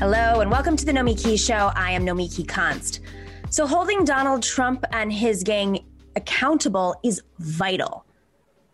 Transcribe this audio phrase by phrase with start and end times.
[0.00, 1.72] Hello, and welcome to the Nomiki Show.
[1.76, 3.00] I am Nomiki Konst.
[3.50, 5.84] So, holding Donald Trump and his gang
[6.16, 8.06] accountable is vital,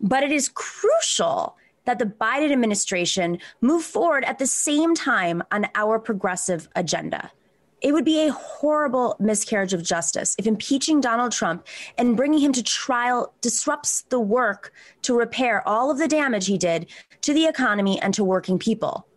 [0.01, 5.67] but it is crucial that the Biden administration move forward at the same time on
[5.74, 7.33] our progressive agenda.
[7.81, 11.67] It would be a horrible miscarriage of justice if impeaching Donald Trump
[11.99, 14.72] and bringing him to trial disrupts the work
[15.03, 16.87] to repair all of the damage he did
[17.23, 19.09] to the economy and to working people.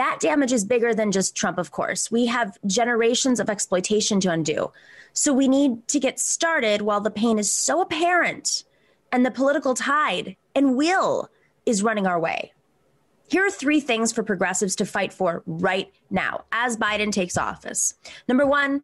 [0.00, 2.10] That damage is bigger than just Trump, of course.
[2.10, 4.72] We have generations of exploitation to undo.
[5.12, 8.64] So we need to get started while the pain is so apparent
[9.12, 11.28] and the political tide and will
[11.66, 12.54] is running our way.
[13.28, 17.92] Here are three things for progressives to fight for right now as Biden takes office.
[18.26, 18.82] Number one,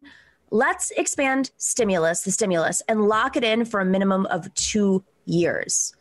[0.51, 5.95] let's expand stimulus, the stimulus, and lock it in for a minimum of two years.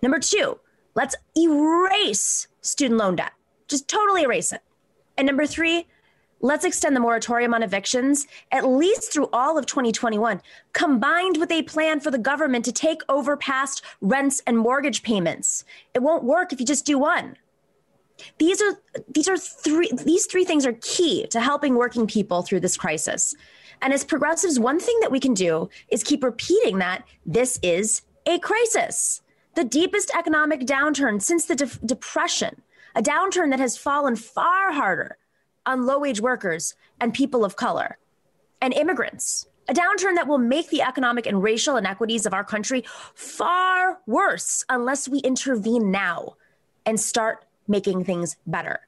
[0.00, 0.58] Number two,
[0.94, 3.34] let's erase student loan debt
[3.68, 4.60] just totally erase it.
[5.16, 5.86] And number three,
[6.40, 11.62] let's extend the moratorium on evictions at least through all of 2021, combined with a
[11.62, 15.64] plan for the government to take over past rents and mortgage payments.
[15.94, 17.36] It won't work if you just do one.
[18.38, 22.60] These are these are three these three things are key to helping working people through
[22.60, 23.34] this crisis.
[23.82, 28.02] And as progressives, one thing that we can do is keep repeating that this is
[28.26, 29.20] a crisis.
[29.56, 32.62] The deepest economic downturn since the de- depression
[32.94, 35.18] a downturn that has fallen far harder
[35.66, 37.98] on low wage workers and people of color
[38.60, 39.46] and immigrants.
[39.68, 44.64] A downturn that will make the economic and racial inequities of our country far worse
[44.68, 46.34] unless we intervene now
[46.84, 48.80] and start making things better.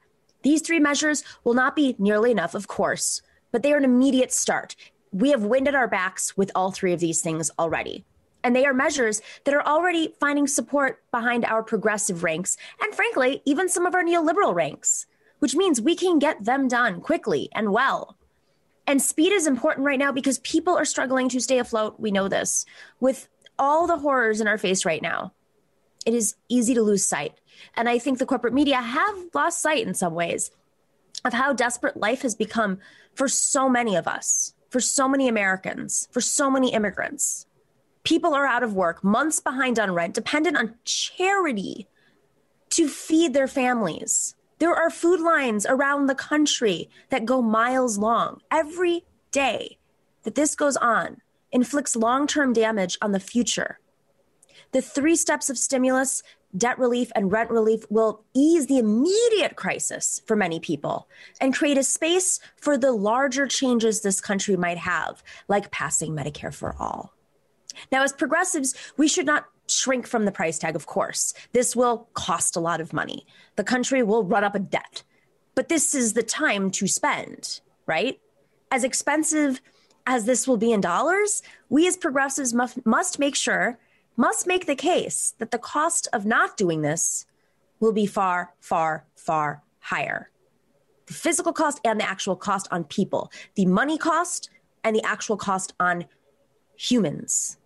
[0.43, 3.21] These three measures will not be nearly enough, of course,
[3.51, 4.75] but they are an immediate start.
[5.11, 8.05] We have wind at our backs with all three of these things already.
[8.43, 13.41] And they are measures that are already finding support behind our progressive ranks and, frankly,
[13.45, 15.05] even some of our neoliberal ranks,
[15.39, 18.17] which means we can get them done quickly and well.
[18.85, 21.99] And speed is important right now because people are struggling to stay afloat.
[21.99, 22.65] We know this.
[23.01, 23.27] With
[23.59, 25.33] all the horrors in our face right now,
[26.05, 27.33] it is easy to lose sight.
[27.75, 30.51] And I think the corporate media have lost sight in some ways
[31.25, 32.79] of how desperate life has become
[33.13, 37.45] for so many of us, for so many Americans, for so many immigrants.
[38.07, 41.87] People are out of work, months behind on rent, dependent on charity
[42.69, 44.33] to feed their families.
[44.59, 48.39] There are food lines around the country that go miles long.
[48.49, 49.77] Every day
[50.23, 51.17] that this goes on
[51.51, 53.77] inflicts long term damage on the future.
[54.71, 56.23] The three steps of stimulus,
[56.57, 61.09] debt relief, and rent relief will ease the immediate crisis for many people
[61.41, 66.53] and create a space for the larger changes this country might have, like passing Medicare
[66.53, 67.16] for all.
[67.91, 71.33] Now, as progressives, we should not shrink from the price tag, of course.
[71.51, 73.25] This will cost a lot of money.
[73.55, 75.03] The country will run up a debt.
[75.55, 78.19] But this is the time to spend, right?
[78.71, 79.61] As expensive
[80.05, 83.77] as this will be in dollars, we as progressives must, must make sure,
[84.15, 87.25] must make the case that the cost of not doing this
[87.79, 90.29] will be far, far, far higher.
[91.07, 94.49] The physical cost and the actual cost on people, the money cost
[94.83, 96.05] and the actual cost on
[96.75, 97.57] humans.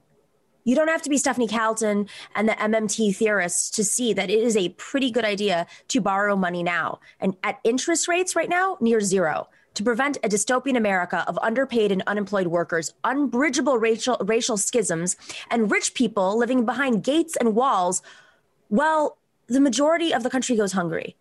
[0.64, 4.40] You don't have to be Stephanie Kelton and the MMT theorists to see that it
[4.40, 8.78] is a pretty good idea to borrow money now and at interest rates right now
[8.80, 14.58] near zero to prevent a dystopian America of underpaid and unemployed workers, unbridgeable racial, racial
[14.58, 15.16] schisms,
[15.50, 18.02] and rich people living behind gates and walls
[18.68, 19.18] while
[19.48, 21.16] the majority of the country goes hungry.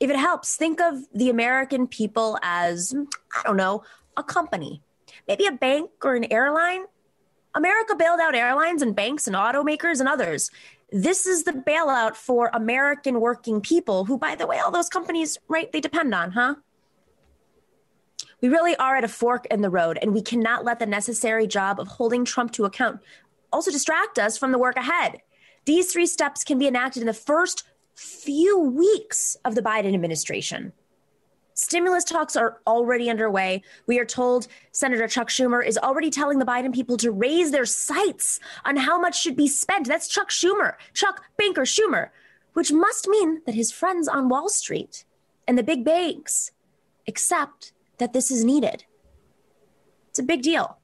[0.00, 2.94] If it helps, think of the American people as,
[3.34, 3.84] I don't know,
[4.16, 4.82] a company,
[5.28, 6.84] maybe a bank or an airline
[7.54, 10.50] America bailed out airlines and banks and automakers and others.
[10.90, 15.38] This is the bailout for American working people, who, by the way, all those companies,
[15.48, 16.56] right, they depend on, huh?
[18.40, 21.46] We really are at a fork in the road, and we cannot let the necessary
[21.46, 23.00] job of holding Trump to account
[23.52, 25.20] also distract us from the work ahead.
[25.64, 27.64] These three steps can be enacted in the first
[27.94, 30.72] few weeks of the Biden administration.
[31.54, 33.62] Stimulus talks are already underway.
[33.86, 37.64] We are told Senator Chuck Schumer is already telling the Biden people to raise their
[37.64, 39.86] sights on how much should be spent.
[39.86, 42.10] That's Chuck Schumer, Chuck Banker Schumer,
[42.54, 45.04] which must mean that his friends on Wall Street
[45.46, 46.50] and the big banks
[47.06, 48.84] accept that this is needed.
[50.08, 50.78] It's a big deal.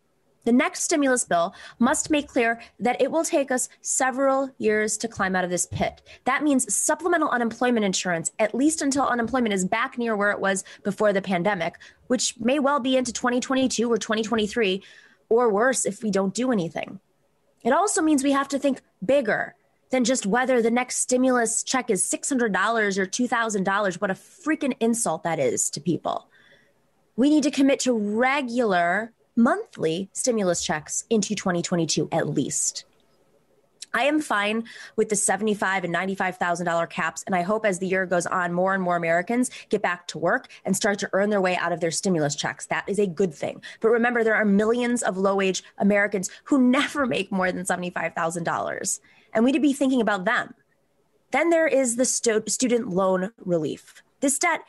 [0.45, 5.09] The next stimulus bill must make clear that it will take us several years to
[5.09, 6.01] climb out of this pit.
[6.25, 10.65] That means supplemental unemployment insurance, at least until unemployment is back near where it was
[10.83, 11.77] before the pandemic,
[12.07, 14.83] which may well be into 2022 or 2023,
[15.29, 17.01] or worse if we don't do anything.
[17.63, 19.55] It also means we have to think bigger
[19.91, 22.41] than just whether the next stimulus check is $600
[22.97, 24.01] or $2,000.
[24.01, 26.29] What a freaking insult that is to people.
[27.17, 32.85] We need to commit to regular monthly stimulus checks into 2022 at least.
[33.93, 34.65] I am fine
[34.95, 38.27] with the seventy-five and ninety-five thousand dollar caps, and I hope as the year goes
[38.27, 41.57] on, more and more Americans get back to work and start to earn their way
[41.57, 42.67] out of their stimulus checks.
[42.67, 43.63] That is a good thing.
[43.81, 48.45] But remember, there are millions of low-wage Americans who never make more than seventy-five thousand
[48.45, 49.01] dollars,
[49.33, 50.55] and we need to be thinking about them.
[51.33, 54.03] Then there is the stu- student loan relief.
[54.21, 54.61] This debt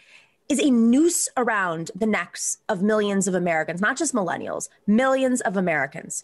[0.50, 5.56] is a noose around the necks of millions of Americans, not just millennials, millions of
[5.56, 6.24] Americans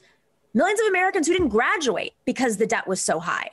[0.57, 3.51] millions of Americans who didn't graduate because the debt was so high.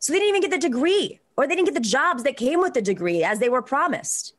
[0.00, 2.60] So they didn't even get the degree or they didn't get the jobs that came
[2.60, 4.34] with the degree as they were promised.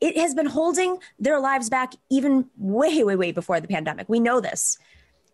[0.00, 4.08] It has been holding their lives back even way, way, way before the pandemic.
[4.08, 4.78] We know this.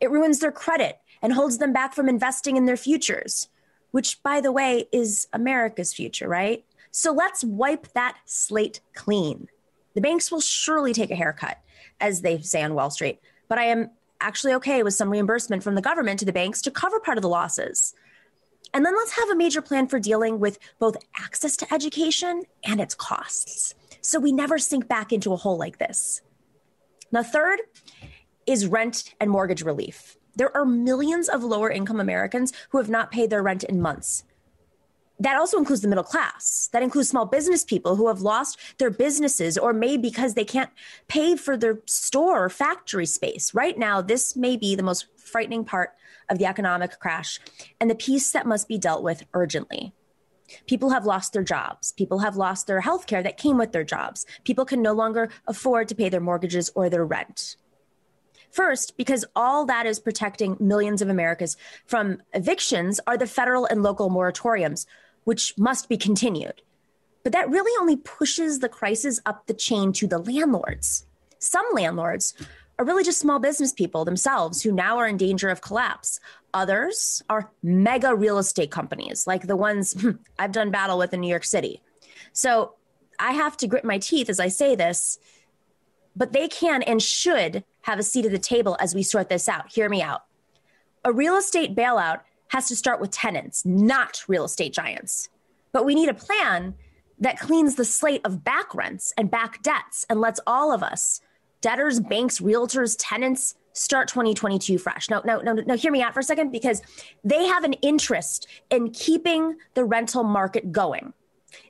[0.01, 3.49] It ruins their credit and holds them back from investing in their futures,
[3.93, 6.65] which, by the way, is America's future, right?
[6.97, 9.49] So let's wipe that slate clean.
[9.95, 11.59] The banks will surely take a haircut,
[12.01, 13.19] as they say on Wall Street,
[13.49, 16.71] but I am actually okay with some reimbursement from the government to the banks to
[16.71, 17.95] cover part of the losses.
[18.73, 22.81] And then let's have a major plan for dealing with both access to education and
[22.81, 23.75] its costs.
[24.01, 26.23] So we never sink back into a hole like this.
[27.11, 27.59] The third
[28.47, 30.17] is rent and mortgage relief.
[30.37, 34.23] There are millions of lower income Americans who have not paid their rent in months
[35.21, 36.69] that also includes the middle class.
[36.73, 40.71] That includes small business people who have lost their businesses or may because they can't
[41.07, 43.55] pay for their store or factory space.
[43.55, 45.91] Right now, this may be the most frightening part
[46.29, 47.39] of the economic crash
[47.81, 49.93] and the piece that must be dealt with urgently.
[50.67, 51.93] People have lost their jobs.
[51.93, 54.27] People have lost their health care that came with their jobs.
[54.45, 57.57] People can no longer afford to pay their mortgages or their rent.
[58.51, 61.57] First, because all that is protecting millions of Americans
[61.87, 64.87] from evictions are the federal and local moratoriums,
[65.25, 66.63] which must be continued.
[67.23, 71.07] But that really only pushes the crisis up the chain to the landlords.
[71.39, 72.35] Some landlords
[72.79, 76.21] are really just small business people themselves who now are in danger of collapse.
[76.53, 81.21] Others are mega real estate companies, like the ones hmm, I've done battle with in
[81.21, 81.83] New York City.
[82.33, 82.75] So
[83.19, 85.19] I have to grit my teeth as I say this,
[86.17, 89.49] but they can and should have a seat at the table as we sort this
[89.49, 89.73] out.
[89.73, 90.23] Hear me out.
[91.05, 95.29] A real estate bailout has to start with tenants, not real estate giants.
[95.73, 96.75] But we need a plan
[97.19, 101.21] that cleans the slate of back rents and back debts and lets all of us,
[101.61, 105.11] debtors, banks, realtors, tenants, start 2022 fresh.
[105.11, 106.81] No, no, no, no, hear me out for a second because
[107.25, 111.13] they have an interest in keeping the rental market going.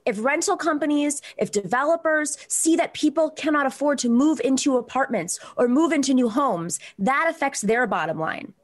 [0.07, 5.69] If rental companies, if developers see that people cannot afford to move into apartments or
[5.69, 8.55] move into new homes, that affects their bottom line.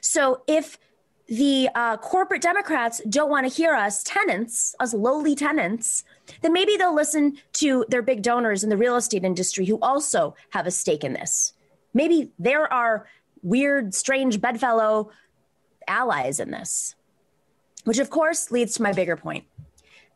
[0.00, 0.78] So if
[1.28, 6.04] the uh, corporate Democrats don't want to hear us tenants, us lowly tenants,
[6.42, 10.36] then maybe they'll listen to their big donors in the real estate industry who also
[10.50, 11.52] have a stake in this.
[11.94, 13.08] Maybe there are
[13.42, 15.10] weird, strange bedfellow
[15.88, 16.94] allies in this,
[17.84, 19.44] which of course leads to my bigger point.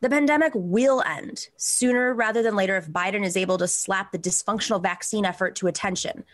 [0.00, 4.18] The pandemic will end sooner rather than later if Biden is able to slap the
[4.18, 6.24] dysfunctional vaccine effort to attention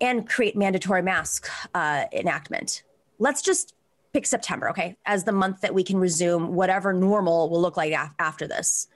[0.00, 2.82] and create mandatory mask uh, enactment.
[3.18, 3.74] Let's just
[4.16, 7.92] pick September, okay, as the month that we can resume whatever normal will look like
[7.92, 8.88] af- after this.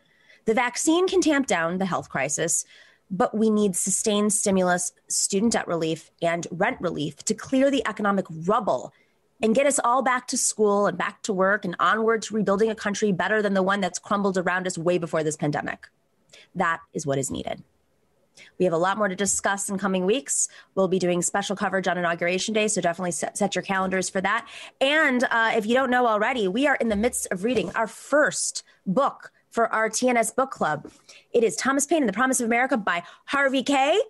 [0.47, 2.65] The vaccine can tamp down the health crisis,
[3.11, 8.25] but we need sustained stimulus, student debt relief, and rent relief to clear the economic
[8.47, 8.95] rubble
[9.43, 12.71] and get us all back to school and back to work and onward to rebuilding
[12.71, 15.91] a country better than the one that's crumbled around us way before this pandemic.
[16.55, 17.63] That is what is needed.
[18.59, 20.49] We have a lot more to discuss in coming weeks.
[20.75, 24.21] We'll be doing special coverage on Inauguration Day, so definitely set, set your calendars for
[24.21, 24.49] that.
[24.81, 27.87] And uh, if you don't know already, we are in the midst of reading our
[27.87, 30.91] first book for our TNS book club.
[31.33, 34.01] It is Thomas Paine and the Promise of America by Harvey Kaye.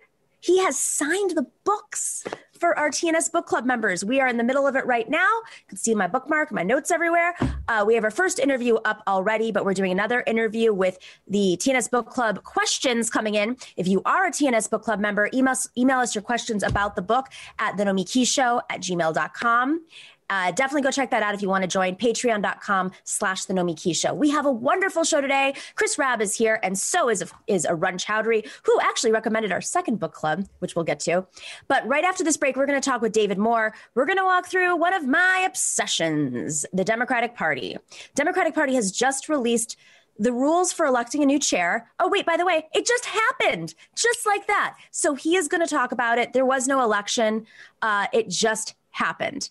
[0.40, 2.24] He has signed the books
[2.58, 4.04] for our TNS Book Club members.
[4.04, 5.18] We are in the middle of it right now.
[5.18, 7.34] You can see my bookmark, my notes everywhere.
[7.68, 11.56] Uh, we have our first interview up already, but we're doing another interview with the
[11.58, 13.56] TNS Book Club questions coming in.
[13.76, 17.02] If you are a TNS Book Club member, email, email us your questions about the
[17.02, 17.26] book
[17.58, 19.84] at the Nomi Show at gmail.com.
[20.30, 23.94] Uh, definitely go check that out if you want to join patreon.com slash the Nomiki
[23.94, 24.14] Show.
[24.14, 25.54] We have a wonderful show today.
[25.74, 29.98] Chris Rabb is here, and so is, is Arun Chaudhary, who actually recommended our second
[29.98, 31.26] book club, which we'll get to.
[31.66, 33.74] But right after this break, we're going to talk with David Moore.
[33.94, 37.76] We're going to walk through one of my obsessions, the Democratic Party.
[38.14, 39.76] Democratic Party has just released
[40.18, 41.90] the rules for electing a new chair.
[41.98, 44.76] Oh, wait, by the way, it just happened just like that.
[44.92, 46.34] So he is going to talk about it.
[46.34, 47.46] There was no election,
[47.82, 49.48] uh, it just happened.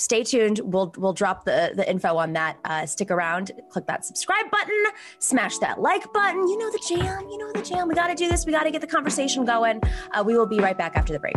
[0.00, 0.60] Stay tuned.
[0.64, 2.58] We'll we'll drop the the info on that.
[2.64, 3.52] Uh, stick around.
[3.70, 4.84] Click that subscribe button.
[5.18, 6.48] Smash that like button.
[6.48, 7.28] You know the jam.
[7.28, 7.88] You know the jam.
[7.88, 8.46] We got to do this.
[8.46, 9.80] We got to get the conversation going.
[10.12, 11.36] Uh, we will be right back after the break.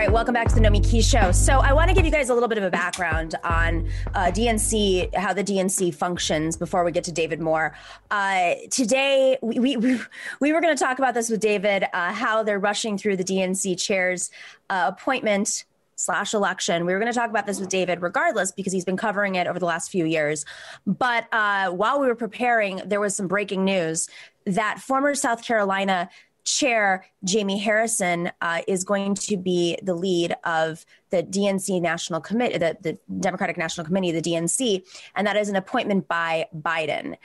[0.00, 1.30] Right, welcome back to the Nomiki Show.
[1.30, 4.30] So, I want to give you guys a little bit of a background on uh,
[4.32, 7.76] DNC, how the DNC functions before we get to David Moore.
[8.10, 10.00] Uh, today, we, we,
[10.40, 13.24] we, were going to talk about this with David, uh, how they're rushing through the
[13.24, 14.30] DNC chair's
[14.70, 15.66] uh, appointment
[15.96, 16.86] slash election.
[16.86, 19.46] We were going to talk about this with David regardless because he's been covering it
[19.46, 20.46] over the last few years.
[20.86, 24.08] But uh, while we were preparing, there was some breaking news
[24.46, 26.08] that former South Carolina
[26.44, 32.58] chair, Jaime Harrison, uh, is going to be the lead of the DNC National Committee,
[32.58, 37.16] the, the Democratic National Committee, the DNC, and that is an appointment by Biden.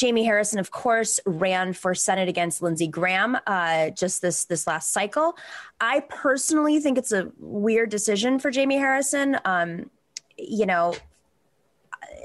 [0.00, 4.92] Jaime Harrison, of course, ran for Senate against Lindsey Graham uh, just this this last
[4.92, 5.36] cycle.
[5.80, 9.38] I personally think it's a weird decision for Jaime Harrison.
[9.44, 9.90] Um,
[10.38, 10.94] you know,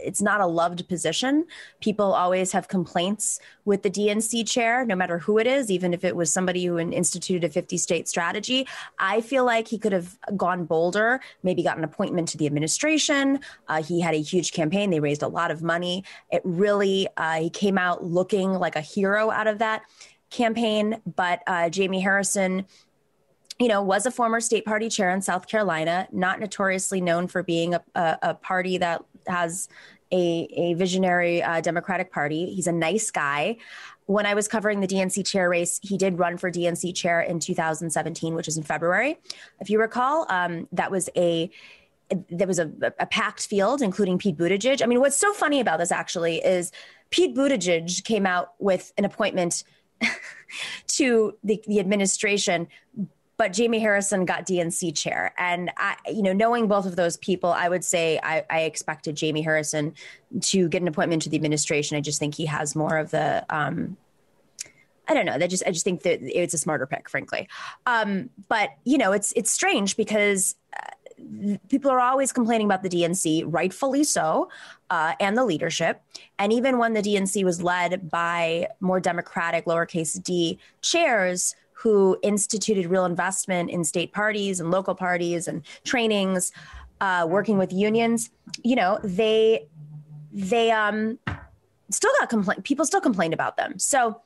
[0.03, 1.45] it's not a loved position.
[1.81, 6.03] People always have complaints with the DNC chair, no matter who it is, even if
[6.03, 8.67] it was somebody who instituted a 50 state strategy.
[8.99, 13.39] I feel like he could have gone bolder, maybe got an appointment to the administration.
[13.67, 16.03] Uh, he had a huge campaign, they raised a lot of money.
[16.31, 19.83] It really, uh, he came out looking like a hero out of that
[20.29, 21.01] campaign.
[21.15, 22.65] But uh, Jaime Harrison,
[23.59, 27.43] you know, was a former state party chair in South Carolina, not notoriously known for
[27.43, 29.67] being a, a, a party that has
[30.11, 32.53] a, a visionary uh, Democratic Party.
[32.53, 33.57] He's a nice guy.
[34.05, 37.39] When I was covering the DNC chair race, he did run for DNC chair in
[37.39, 39.19] 2017, which is in February.
[39.59, 41.51] If you recall, um, that was a
[42.29, 44.81] there was a, a, packed field, including Pete Buttigieg.
[44.81, 46.71] I mean, what's so funny about this actually is
[47.09, 49.65] Pete Buttigieg came out with an appointment
[50.87, 52.69] to the, the administration
[53.37, 55.33] but Jaime Harrison got DNC chair.
[55.37, 59.19] And I, you know, knowing both of those people, I would say I, I, expected
[59.19, 59.93] Jaime Harrison
[60.41, 61.95] to get an appointment to the administration.
[61.97, 63.95] I just think he has more of the, um,
[65.07, 65.37] I don't know.
[65.37, 67.47] That just I just think that it's a smarter pick, frankly.
[67.85, 70.55] Um, but you know, it's it's strange because.
[70.75, 70.91] Uh,
[71.67, 74.49] people are always complaining about the DNC, rightfully so,
[74.91, 76.03] uh, and the leadership.
[76.37, 82.87] And even when the DNC was led by more Democratic, lowercase d chairs who instituted
[82.87, 86.51] real investment in state parties and local parties and trainings,
[87.01, 88.31] uh, working with unions,
[88.63, 89.67] you know, they
[90.33, 91.19] they um,
[91.91, 92.63] still got complaint.
[92.63, 93.77] People still complained about them.
[93.77, 94.21] So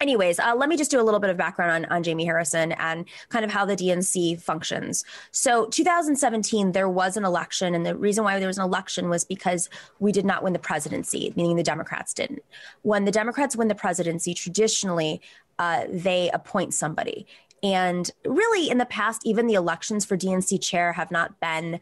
[0.00, 2.72] anyways, uh, let me just do a little bit of background on, on Jaime Harrison
[2.72, 5.04] and kind of how the DNC functions.
[5.30, 9.24] So, 2017, there was an election, and the reason why there was an election was
[9.24, 9.68] because
[9.98, 12.42] we did not win the presidency, meaning the Democrats didn't.
[12.82, 15.20] When the Democrats win the presidency, traditionally,
[15.60, 17.26] uh, they appoint somebody.
[17.62, 21.80] And really, in the past, even the elections for DNC chair have not been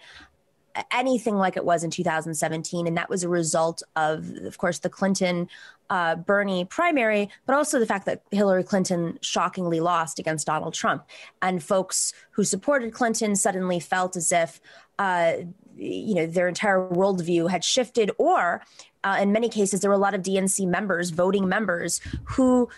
[0.91, 2.87] anything like it was in 2017.
[2.87, 5.49] And that was a result of, of course, the Clinton
[5.91, 11.05] uh, Bernie primary, but also the fact that Hillary Clinton shockingly lost against Donald Trump.
[11.41, 14.61] And folks who supported Clinton suddenly felt as if,
[14.99, 15.35] uh,
[15.77, 18.63] you know, their entire worldview had shifted, or
[19.05, 22.69] uh, in many cases, there were a lot of DNC members, voting members, who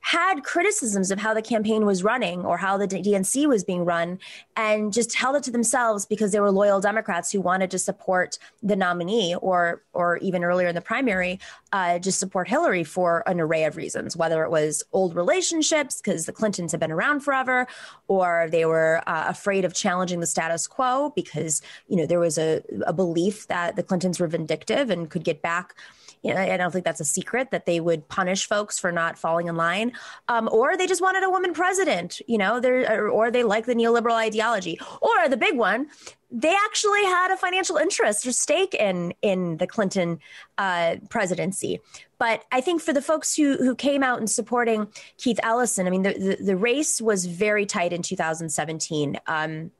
[0.00, 4.18] had criticisms of how the campaign was running or how the DNC was being run
[4.56, 8.38] and just held it to themselves because they were loyal Democrats who wanted to support
[8.62, 11.38] the nominee or or even earlier in the primary
[11.72, 16.26] uh, just support Hillary for an array of reasons whether it was old relationships because
[16.26, 17.66] the Clintons have been around forever
[18.08, 22.38] or they were uh, afraid of challenging the status quo because you know there was
[22.38, 25.74] a, a belief that the Clintons were vindictive and could get back
[26.22, 29.18] you know, I don't think that's a secret that they would punish folks for not
[29.18, 29.92] falling in line,
[30.28, 32.20] um, or they just wanted a woman president.
[32.26, 35.88] You know, or, or they like the neoliberal ideology, or the big one,
[36.30, 40.18] they actually had a financial interest or stake in in the Clinton
[40.58, 41.80] uh, presidency.
[42.18, 45.90] But I think for the folks who who came out and supporting Keith Ellison, I
[45.90, 49.18] mean, the the, the race was very tight in 2017.
[49.26, 49.70] Um,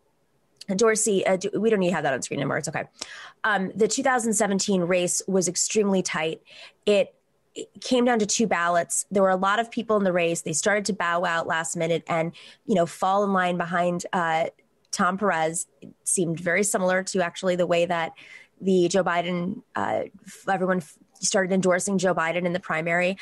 [0.74, 2.58] Dorsey, uh, we don't need to have that on screen anymore.
[2.58, 2.84] It's okay.
[3.44, 6.42] Um, the 2017 race was extremely tight.
[6.86, 7.14] It,
[7.54, 9.06] it, came down to two ballots.
[9.10, 10.42] There were a lot of people in the race.
[10.42, 12.32] They started to bow out last minute and,
[12.66, 14.46] you know, fall in line behind uh,
[14.92, 15.66] Tom Perez.
[15.80, 18.12] It seemed very similar to actually the way that
[18.60, 20.02] the Joe Biden, uh,
[20.48, 20.82] everyone
[21.14, 23.16] started endorsing Joe Biden in the primary.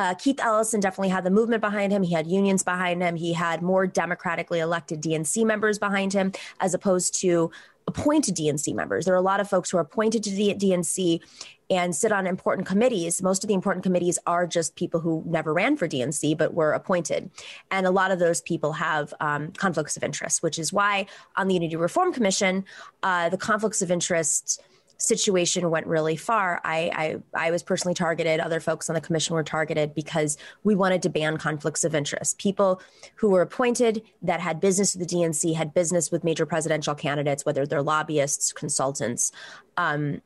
[0.00, 2.02] Uh, Keith Ellison definitely had the movement behind him.
[2.02, 3.16] He had unions behind him.
[3.16, 7.50] He had more democratically elected DNC members behind him, as opposed to
[7.86, 9.04] appointed DNC members.
[9.04, 11.20] There are a lot of folks who are appointed to the DNC
[11.68, 13.20] and sit on important committees.
[13.20, 16.72] Most of the important committees are just people who never ran for DNC but were
[16.72, 17.30] appointed.
[17.70, 21.04] And a lot of those people have um, conflicts of interest, which is why
[21.36, 22.64] on the Unity Reform Commission,
[23.02, 24.62] uh, the conflicts of interest
[25.00, 26.60] situation went really far.
[26.64, 28.40] I, I, I was personally targeted.
[28.40, 32.38] Other folks on the commission were targeted because we wanted to ban conflicts of interest.
[32.38, 32.80] People
[33.16, 37.44] who were appointed that had business with the DNC had business with major presidential candidates,
[37.44, 39.32] whether they're lobbyists, consultants.
[39.76, 40.22] Um,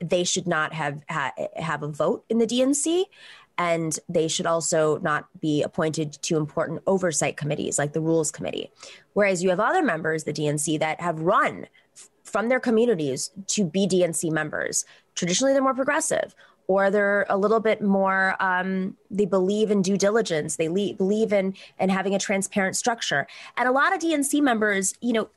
[0.00, 3.04] they should not have ha- have a vote in the DNC
[3.58, 8.70] and they should also not be appointed to important oversight committees like the rules committee
[9.14, 11.66] whereas you have other members the dnc that have run
[12.26, 16.34] from their communities to be dnc members traditionally they're more progressive
[16.68, 21.32] or they're a little bit more um, they believe in due diligence they le- believe
[21.32, 25.28] in in having a transparent structure and a lot of dnc members you know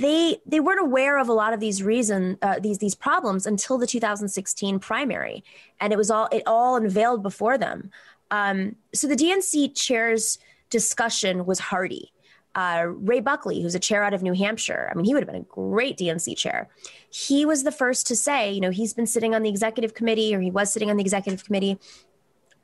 [0.00, 3.76] they they weren't aware of a lot of these reason uh, these these problems until
[3.76, 5.44] the 2016 primary,
[5.80, 7.90] and it was all it all unveiled before them.
[8.30, 10.38] Um, so the DNC chair's
[10.70, 12.10] discussion was hearty.
[12.54, 15.32] Uh, Ray Buckley, who's a chair out of New Hampshire, I mean, he would have
[15.32, 16.68] been a great DNC chair.
[17.10, 20.34] He was the first to say, you know, he's been sitting on the executive committee,
[20.34, 21.78] or he was sitting on the executive committee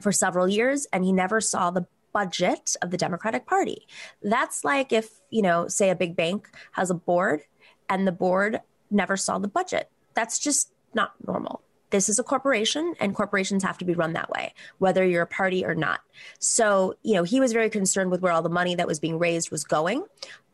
[0.00, 3.86] for several years, and he never saw the budget of the Democratic Party.
[4.22, 7.42] That's like if, you know, say a big bank has a board
[7.88, 9.90] and the board never saw the budget.
[10.14, 11.62] That's just not normal.
[11.90, 15.26] This is a corporation and corporations have to be run that way, whether you're a
[15.26, 16.00] party or not.
[16.38, 19.18] So, you know, he was very concerned with where all the money that was being
[19.18, 20.04] raised was going.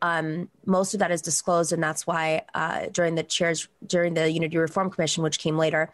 [0.02, 4.30] Um, most of that is disclosed, and that's why uh, during the chairs, during the
[4.30, 5.90] Unity Reform Commission, which came later,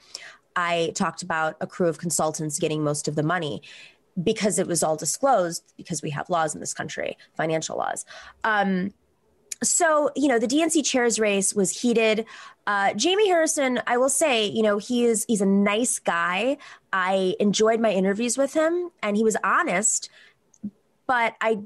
[0.57, 3.63] I talked about a crew of consultants getting most of the money
[4.21, 8.05] because it was all disclosed because we have laws in this country, financial laws.
[8.45, 8.93] Um,
[9.63, 12.27] so you know the DNC chairs race was heated.
[12.67, 16.57] Uh, Jaime Harrison, I will say, you know he is he's a nice guy.
[16.93, 20.11] I enjoyed my interviews with him, and he was honest.
[21.07, 21.61] But I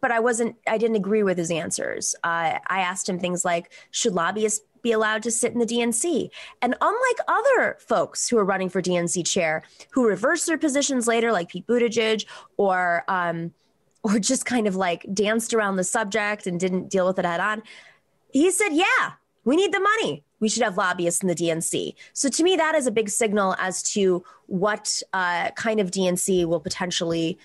[0.00, 0.56] but I wasn't.
[0.66, 2.14] I didn't agree with his answers.
[2.24, 6.30] Uh, I asked him things like, should lobbyists be allowed to sit in the DNC.
[6.62, 11.32] And unlike other folks who are running for DNC chair, who reverse their positions later,
[11.32, 13.52] like Pete Buttigieg, or um,
[14.02, 17.40] or just kind of like danced around the subject and didn't deal with it head
[17.40, 17.62] on,
[18.32, 19.12] he said, "Yeah,
[19.44, 20.24] we need the money.
[20.40, 23.54] We should have lobbyists in the DNC." So to me, that is a big signal
[23.58, 27.38] as to what uh, kind of DNC will potentially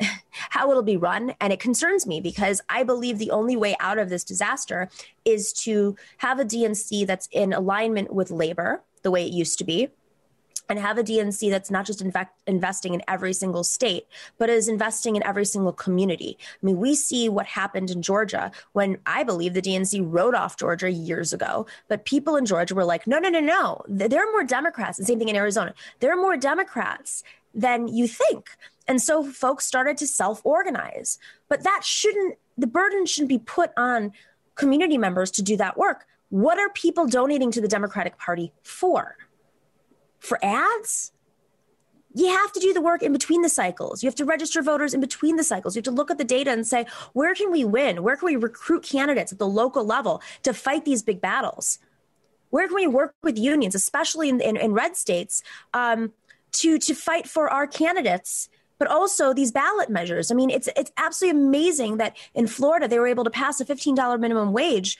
[0.30, 1.34] how it'll be run.
[1.40, 4.88] And it concerns me because I believe the only way out of this disaster
[5.24, 9.64] is to have a DNC that's in alignment with labor, the way it used to
[9.64, 9.88] be,
[10.68, 12.02] and have a DNC that's not just
[12.46, 16.36] investing in every single state, but is investing in every single community.
[16.40, 20.56] I mean, we see what happened in Georgia when I believe the DNC wrote off
[20.56, 23.82] Georgia years ago, but people in Georgia were like, no, no, no, no.
[23.88, 24.98] There are more Democrats.
[24.98, 25.74] The same thing in Arizona.
[26.00, 27.22] There are more Democrats
[27.54, 28.50] than you think.
[28.86, 31.18] And so folks started to self organize.
[31.48, 34.12] But that shouldn't, the burden shouldn't be put on
[34.54, 36.06] community members to do that work.
[36.30, 39.16] What are people donating to the Democratic Party for?
[40.18, 41.12] For ads?
[42.14, 44.02] You have to do the work in between the cycles.
[44.02, 45.76] You have to register voters in between the cycles.
[45.76, 48.02] You have to look at the data and say, where can we win?
[48.02, 51.78] Where can we recruit candidates at the local level to fight these big battles?
[52.50, 55.42] Where can we work with unions, especially in, in, in red states,
[55.74, 56.12] um,
[56.52, 60.30] to, to fight for our candidates but also these ballot measures.
[60.30, 63.64] I mean, it's it's absolutely amazing that in Florida they were able to pass a
[63.64, 64.98] $15 minimum wage,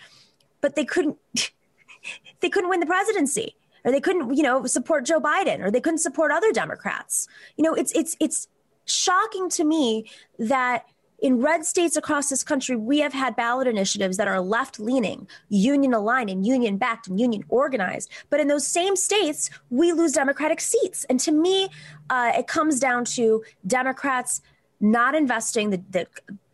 [0.61, 1.17] but they couldn't
[2.41, 5.81] they couldn't win the presidency or they couldn't, you know, support Joe Biden or they
[5.81, 7.29] couldn't support other Democrats.
[7.57, 8.49] You know, it's it's it's
[8.85, 10.87] shocking to me that
[11.21, 15.27] in red states across this country, we have had ballot initiatives that are left leaning,
[15.49, 18.11] union aligned, and union backed and union organized.
[18.31, 21.05] But in those same states, we lose Democratic seats.
[21.11, 21.71] And to me,
[22.09, 24.43] uh, it comes down to Democrats
[24.81, 26.07] not investing, the, the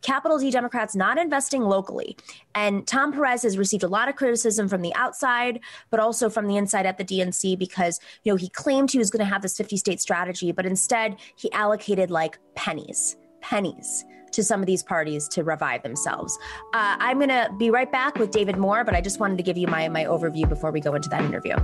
[0.04, 2.16] capital D Democrats not investing locally.
[2.54, 6.46] And Tom Perez has received a lot of criticism from the outside, but also from
[6.46, 9.42] the inside at the DNC because, you know, he claimed he was going to have
[9.42, 14.82] this 50 state strategy, but instead he allocated like pennies, pennies to some of these
[14.82, 16.38] parties to revive themselves.
[16.74, 19.44] Uh, I'm going to be right back with David Moore, but I just wanted to
[19.44, 21.56] give you my, my overview before we go into that interview.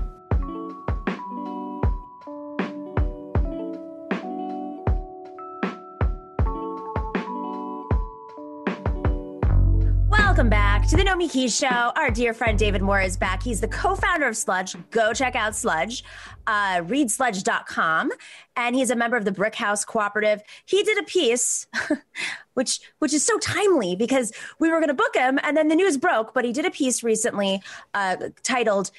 [10.80, 11.92] Back to the Nomiki Show.
[11.94, 13.42] Our dear friend David Moore is back.
[13.42, 14.74] He's the co-founder of Sludge.
[14.90, 16.04] Go check out Sludge,
[16.46, 18.10] uh, readsludge.com.
[18.56, 20.42] And he's a member of the Brick House Cooperative.
[20.64, 21.66] He did a piece,
[22.54, 25.76] which which is so timely because we were going to book him, and then the
[25.76, 26.32] news broke.
[26.32, 27.60] But he did a piece recently
[27.92, 28.90] uh, titled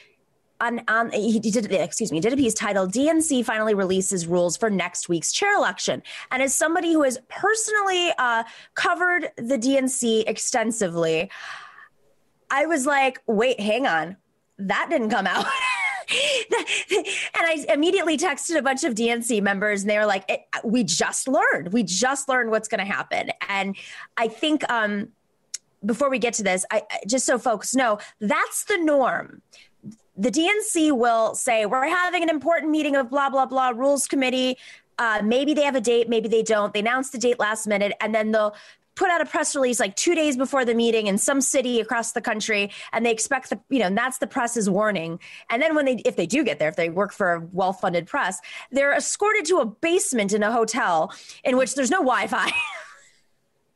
[0.59, 4.69] on, on he did excuse me did a piece titled DNC finally releases rules for
[4.69, 6.03] next week's chair election.
[6.29, 8.43] And as somebody who has personally uh,
[8.75, 11.31] covered the DNC extensively,
[12.51, 14.17] I was like, wait, hang on,
[14.59, 15.45] that didn't come out.
[16.11, 20.29] and I immediately texted a bunch of DNC members, and they were like,
[20.63, 21.71] "We just learned.
[21.71, 23.75] We just learned what's going to happen." And
[24.17, 25.09] I think um,
[25.85, 29.41] before we get to this, I just so folks know that's the norm
[30.17, 34.57] the DNC will say, We're having an important meeting of blah, blah, blah, rules committee.
[34.99, 36.73] Uh, maybe they have a date, maybe they don't.
[36.73, 38.55] They announce the date last minute, and then they'll
[38.95, 42.11] put out a press release like two days before the meeting in some city across
[42.11, 45.19] the country and they expect the you know and that's the press's warning.
[45.49, 48.07] And then when they if they do get there if they work for a well-funded
[48.07, 48.39] press
[48.71, 52.51] they're escorted to a basement in a hotel in which there's no wi-fi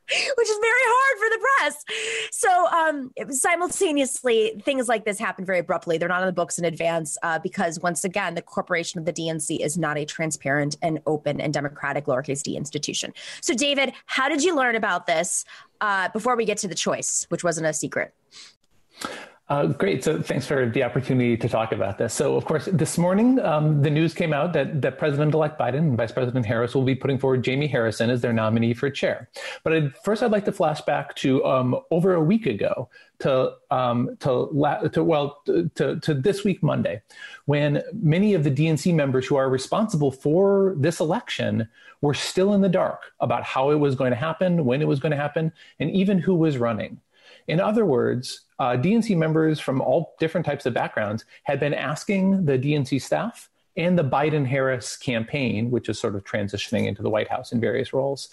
[0.37, 1.85] which is very hard for the press.
[2.31, 5.97] So, um, simultaneously, things like this happen very abruptly.
[5.97, 9.13] They're not on the books in advance uh, because, once again, the corporation of the
[9.13, 13.13] DNC is not a transparent and open and democratic lowercase d institution.
[13.41, 15.43] So, David, how did you learn about this
[15.81, 18.13] uh, before we get to the choice, which wasn't a secret?
[19.47, 20.03] Uh, great.
[20.03, 22.15] So thanks for the opportunity to talk about this.
[22.15, 25.97] So, of course, this morning um, the news came out that, that President-elect Biden and
[25.97, 29.29] Vice President Harris will be putting forward Jaime Harrison as their nominee for chair.
[29.63, 33.53] But I'd, first, I'd like to flash back to um, over a week ago to
[33.69, 37.03] um, to, la- to well to, to this week Monday,
[37.45, 41.69] when many of the DNC members who are responsible for this election
[42.01, 44.99] were still in the dark about how it was going to happen, when it was
[44.99, 46.99] going to happen, and even who was running.
[47.47, 52.45] In other words, uh, DNC members from all different types of backgrounds had been asking
[52.45, 57.09] the DNC staff and the Biden Harris campaign, which is sort of transitioning into the
[57.09, 58.29] White House in various roles,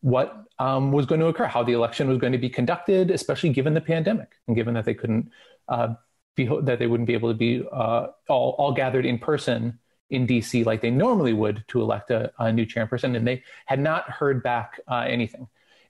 [0.00, 3.48] what um, was going to occur, how the election was going to be conducted, especially
[3.48, 5.30] given the pandemic and given that they couldn't
[5.68, 5.94] uh,
[6.36, 9.78] be, that they wouldn't be able to be uh, all, all gathered in person
[10.10, 13.80] in DC like they normally would to elect a, a new chairperson, and they had
[13.80, 15.48] not heard back uh, anything.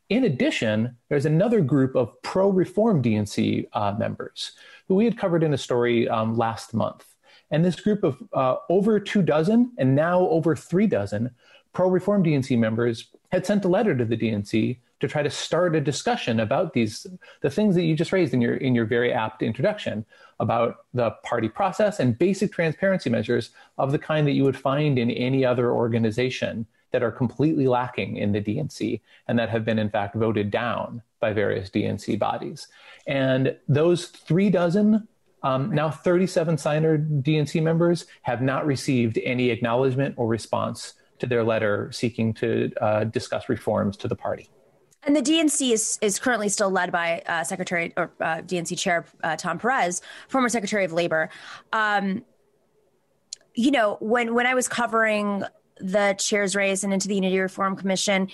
[0.08, 4.52] In addition, there's another group of pro reform DNC uh, members
[4.86, 7.04] who we had covered in a story um, last month.
[7.50, 11.30] And this group of uh, over two dozen and now over three dozen
[11.72, 15.76] pro reform DNC members had sent a letter to the DNC to try to start
[15.76, 17.06] a discussion about these
[17.42, 20.06] the things that you just raised in your in your very apt introduction
[20.40, 24.98] about the party process and basic transparency measures of the kind that you would find
[24.98, 26.66] in any other organization
[26.96, 31.02] that are completely lacking in the DNC and that have been, in fact, voted down
[31.20, 32.68] by various DNC bodies.
[33.06, 35.06] And those three dozen,
[35.42, 41.44] um, now 37 signer DNC members, have not received any acknowledgement or response to their
[41.44, 44.48] letter seeking to uh, discuss reforms to the party.
[45.02, 49.04] And the DNC is, is currently still led by uh, Secretary or uh, DNC Chair
[49.22, 51.28] uh, Tom Perez, former Secretary of Labor.
[51.74, 52.24] Um,
[53.54, 55.44] you know, when when I was covering
[55.78, 58.28] the chair's race and into the Unity Reform Commission.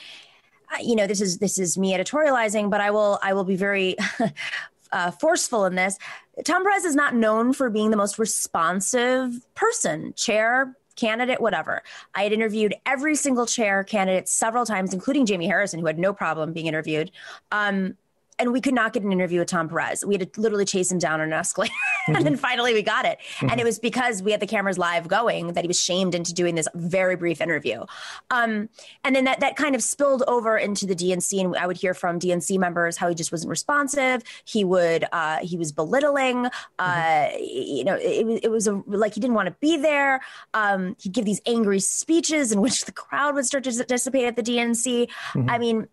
[0.80, 3.96] You know, this is this is me editorializing, but I will I will be very
[4.92, 5.98] uh, forceful in this.
[6.44, 11.82] Tom Perez is not known for being the most responsive person, chair, candidate, whatever.
[12.14, 16.12] I had interviewed every single chair candidate several times, including Jaime Harrison, who had no
[16.12, 17.10] problem being interviewed.
[17.50, 17.96] Um,
[18.38, 20.04] and we could not get an interview with Tom Perez.
[20.04, 21.72] We had to literally chase him down on an escalator.
[22.02, 22.16] Mm-hmm.
[22.16, 23.20] and then finally we got it.
[23.36, 23.50] Mm-hmm.
[23.50, 26.34] And it was because we had the cameras live going that he was shamed into
[26.34, 27.84] doing this very brief interview.
[28.32, 28.68] Um,
[29.04, 31.40] and then that, that kind of spilled over into the DNC.
[31.40, 34.24] And I would hear from DNC members how he just wasn't responsive.
[34.44, 36.46] He would, uh, he was belittling.
[36.80, 37.38] Uh, mm-hmm.
[37.40, 40.22] You know, it, it was a, like he didn't want to be there.
[40.54, 44.34] Um, he'd give these angry speeches in which the crowd would start to dissipate at
[44.34, 45.08] the DNC.
[45.08, 45.48] Mm-hmm.
[45.48, 45.86] I mean,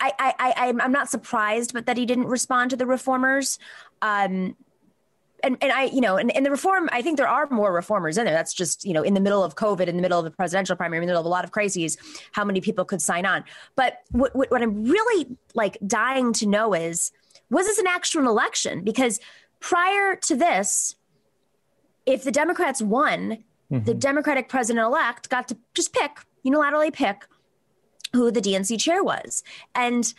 [0.00, 3.58] I, I, I, I'm not surprised, but that he didn't respond to the reformers.
[4.02, 4.56] Um,
[5.42, 8.18] and, and I, you know, and, and the reform, I think there are more reformers
[8.18, 8.34] in there.
[8.34, 10.76] That's just, you know, in the middle of COVID, in the middle of the presidential
[10.76, 11.96] primary, in the middle of a lot of crises,
[12.32, 13.44] how many people could sign on.
[13.74, 17.12] But what, what, what I'm really like dying to know is,
[17.50, 18.82] was this an actual election?
[18.82, 19.20] Because
[19.60, 20.96] prior to this,
[22.06, 23.84] if the Democrats won, mm-hmm.
[23.84, 26.12] the Democratic president elect got to just pick,
[26.44, 27.26] unilaterally pick
[28.16, 29.44] who the DNC chair was.
[29.74, 30.12] And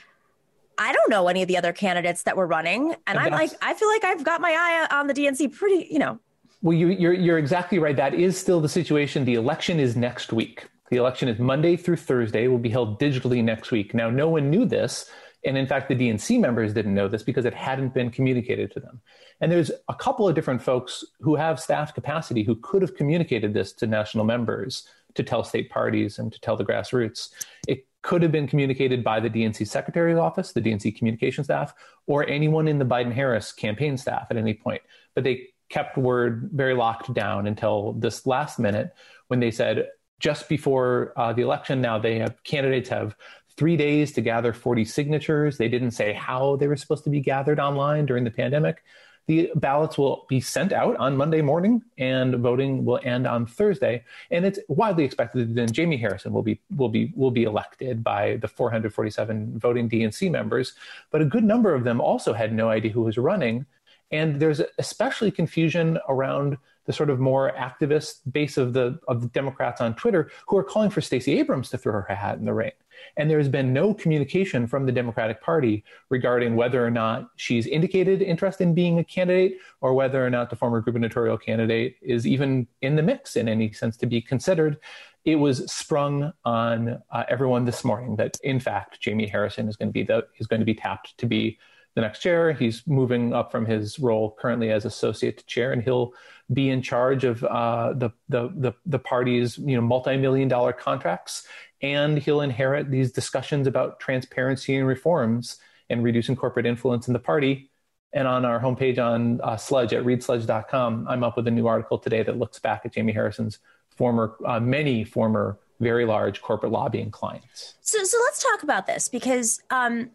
[0.78, 2.92] I don't know any of the other candidates that were running.
[2.92, 5.88] And, and I'm like, I feel like I've got my eye on the DNC pretty,
[5.92, 6.20] you know.
[6.62, 7.96] Well, you, you're, you're exactly right.
[7.96, 9.26] That is still the situation.
[9.26, 10.68] The election is next week.
[10.90, 13.94] The election is Monday through Thursday, will be held digitally next week.
[13.94, 15.10] Now, no one knew this
[15.44, 18.80] And in fact, the DNC members didn't know this because it hadn't been communicated to
[18.80, 19.02] them.
[19.40, 23.54] And there's a couple of different folks who have staff capacity who could have communicated
[23.54, 27.30] this to national members to tell state parties and to tell the grassroots.
[27.68, 31.74] It could have been communicated by the DNC Secretary's office, the DNC communication staff,
[32.06, 34.82] or anyone in the Biden Harris campaign staff at any point.
[35.14, 38.94] But they kept word very locked down until this last minute
[39.28, 43.16] when they said, just before uh, the election, now they have candidates have
[43.58, 45.58] three days to gather 40 signatures.
[45.58, 48.84] They didn't say how they were supposed to be gathered online during the pandemic.
[49.28, 54.06] The ballots will be sent out on Monday morning, and voting will end on Thursday.
[54.32, 58.04] And it's widely expected that then Jaime Harrison will be will be will be elected
[58.04, 60.74] by the 447 voting DNC members.
[61.12, 63.66] But a good number of them also had no idea who was running,
[64.12, 69.28] and there's especially confusion around the sort of more activist base of the of the
[69.28, 72.54] Democrats on Twitter who are calling for Stacey Abrams to throw her hat in the
[72.54, 72.72] ring.
[73.16, 78.22] And there's been no communication from the Democratic Party regarding whether or not she's indicated
[78.22, 82.68] interest in being a candidate or whether or not the former gubernatorial candidate is even
[82.82, 84.78] in the mix in any sense to be considered.
[85.26, 89.90] It was sprung on uh, everyone this morning that, in fact, Jaime Harrison is going
[89.90, 91.60] to be the is going to be tapped to be
[91.96, 92.54] the next chair.
[92.54, 96.14] He's moving up from his role currently as associate chair, and he'll
[96.54, 101.48] be in charge of uh, the, the, the the party's you know multi-million dollar contracts
[101.82, 105.58] and he'll inherit these discussions about transparency and reforms
[105.90, 107.70] and reducing corporate influence in the party.
[108.14, 111.98] And on our homepage on uh, Sludge at readsludge.com, I'm up with a new article
[111.98, 113.60] today that looks back at Jaime Harrison's
[113.96, 117.76] former, uh, many former, very large corporate lobbying clients.
[117.82, 120.10] So, so let's talk about this because um,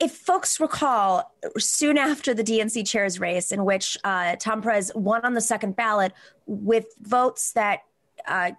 [0.00, 5.24] if folks recall, soon after the DNC chair's race, in which uh, Tom Perez won
[5.24, 6.12] on the second ballot
[6.46, 7.80] with votes that
[8.26, 8.52] uh,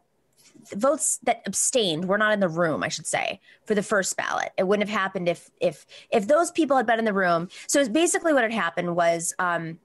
[0.74, 4.52] votes that abstained were not in the room, I should say, for the first ballot.
[4.58, 7.50] It wouldn't have happened if if if those people had been in the room.
[7.68, 9.34] So basically, what had happened was.
[9.40, 9.80] Um,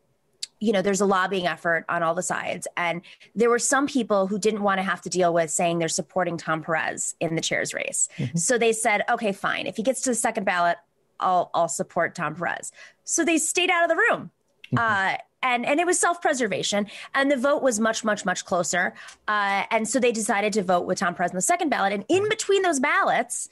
[0.63, 2.69] you know, there's a lobbying effort on all the sides.
[2.77, 3.01] And
[3.35, 6.37] there were some people who didn't want to have to deal with saying they're supporting
[6.37, 8.11] Tom Perez in the chair's race.
[8.19, 8.37] Mm-hmm.
[8.37, 9.67] So they said, okay, fine.
[9.67, 10.77] If he gets to the second ballot,
[11.19, 12.73] I'll, I'll support Tom Perez.
[13.05, 14.31] So they stayed out of the room.
[14.71, 14.79] Mm-hmm.
[14.79, 18.95] Uh, and and it was self-preservation and the vote was much much much closer
[19.29, 22.05] uh, and so they decided to vote with tom perez in the second ballot and
[22.09, 23.49] in between those ballots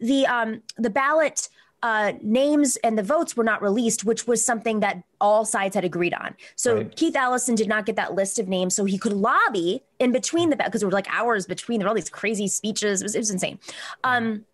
[0.00, 1.48] the um the ballot
[1.82, 5.84] uh, names and the votes were not released, which was something that all sides had
[5.84, 6.34] agreed on.
[6.54, 6.96] So right.
[6.96, 10.50] Keith Ellison did not get that list of names, so he could lobby in between
[10.50, 11.78] the because there were like hours between.
[11.78, 13.00] There were all these crazy speeches.
[13.00, 13.58] It was, it was insane.
[14.04, 14.44] Um,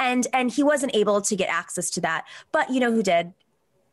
[0.00, 2.24] and and he wasn't able to get access to that.
[2.50, 3.32] But you know who did?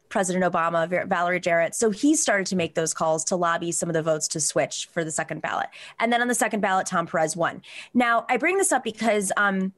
[0.10, 1.76] President Obama, Valerie Jarrett.
[1.76, 4.90] So he started to make those calls to lobby some of the votes to switch
[4.92, 5.68] for the second ballot.
[6.00, 7.62] And then on the second ballot, Tom Perez won.
[7.94, 9.74] Now, I bring this up because um,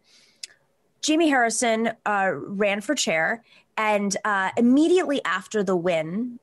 [1.06, 3.44] Jaime Harrison uh, ran for chair.
[3.78, 6.40] And uh, immediately after the win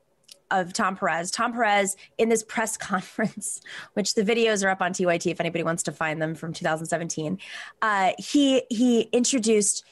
[0.51, 3.61] of Tom Perez, Tom Perez in this press conference,
[3.93, 7.39] which the videos are up on TYT if anybody wants to find them from 2017,
[7.81, 9.85] uh, he he introduced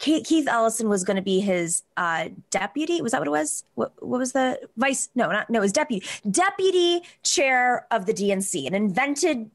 [0.00, 3.00] Keith Ellison was going to be his uh, deputy.
[3.00, 3.64] Was that what it was?
[3.74, 5.08] What, what, was the vice?
[5.14, 5.60] No, not no.
[5.60, 9.50] It was deputy, deputy chair of the DNC, an invented,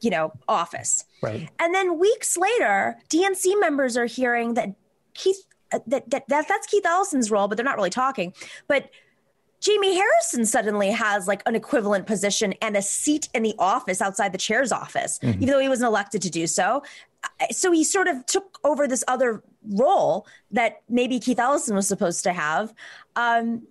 [0.00, 1.04] you know, office.
[1.22, 1.48] Right.
[1.58, 4.74] And then weeks later, DNC members are hearing that
[5.14, 8.32] Keith uh, that, that that that's Keith Ellison's role, but they're not really talking.
[8.66, 8.90] But
[9.64, 14.32] Jaime Harrison suddenly has like an equivalent position and a seat in the office outside
[14.32, 15.42] the chair's office, mm-hmm.
[15.42, 16.82] even though he wasn't elected to do so.
[17.50, 22.24] So he sort of took over this other role that maybe Keith Ellison was supposed
[22.24, 22.72] to have.
[23.16, 23.66] Um,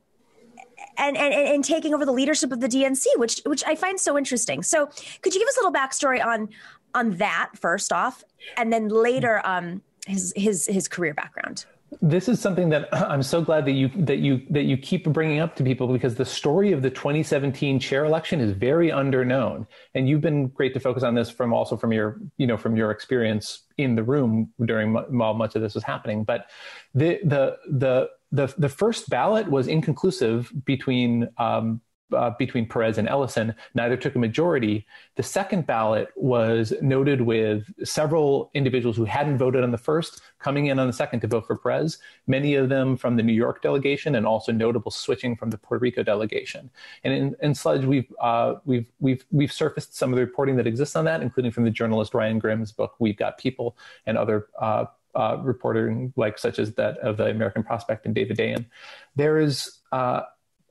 [0.98, 4.18] and, and and taking over the leadership of the DNC, which which I find so
[4.18, 4.62] interesting.
[4.62, 4.88] So,
[5.22, 6.50] could you give us a little backstory on
[6.94, 8.24] on that first off,
[8.58, 11.66] and then later um, his his his career background?
[12.02, 15.40] This is something that I'm so glad that you that you that you keep bringing
[15.40, 20.08] up to people because the story of the 2017 chair election is very underknown, and
[20.08, 22.92] you've been great to focus on this from also from your you know from your
[22.92, 26.24] experience in the room during while much of this was happening.
[26.24, 26.50] But
[26.94, 33.08] the the the the, the first ballot was inconclusive between um, uh, between Perez and
[33.08, 33.56] Ellison.
[33.74, 34.86] Neither took a majority.
[35.16, 40.68] The second ballot was noted with several individuals who hadn't voted on the first coming
[40.68, 43.62] in on the second to vote for Perez, many of them from the New York
[43.62, 46.70] delegation and also notable switching from the Puerto Rico delegation.
[47.04, 50.68] And in, in Sludge, we've, uh, we've, we've, we've surfaced some of the reporting that
[50.68, 54.48] exists on that, including from the journalist Ryan Grim's book, We've Got People, and other
[54.60, 54.86] uh,
[55.16, 58.66] uh, reporting like such as that of the American Prospect and David Dayen.
[59.16, 60.22] There is uh,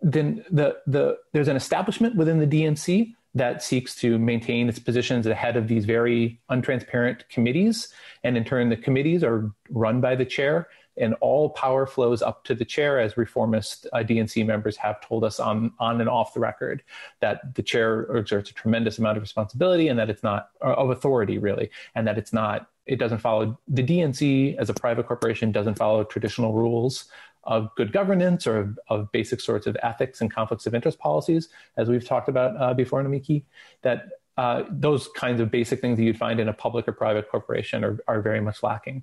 [0.03, 5.27] then the, the, there's an establishment within the DNC that seeks to maintain its positions
[5.27, 7.89] ahead of these very untransparent committees.
[8.25, 12.45] And in turn, the committees are run by the chair, and all power flows up
[12.45, 16.35] to the chair, as reformist uh, DNC members have told us on, on and off
[16.35, 16.83] the record,
[17.21, 20.91] that the chair exerts a tremendous amount of responsibility and that it's not uh, of
[20.91, 25.53] authority, really, and that it's not, it doesn't follow the DNC as a private corporation
[25.53, 27.07] doesn't follow traditional rules
[27.45, 31.49] of good governance or of, of, basic sorts of ethics and conflicts of interest policies,
[31.77, 33.43] as we've talked about uh, before, Nomiki,
[33.83, 37.29] that uh, those kinds of basic things that you'd find in a public or private
[37.31, 39.03] corporation are, are very much lacking.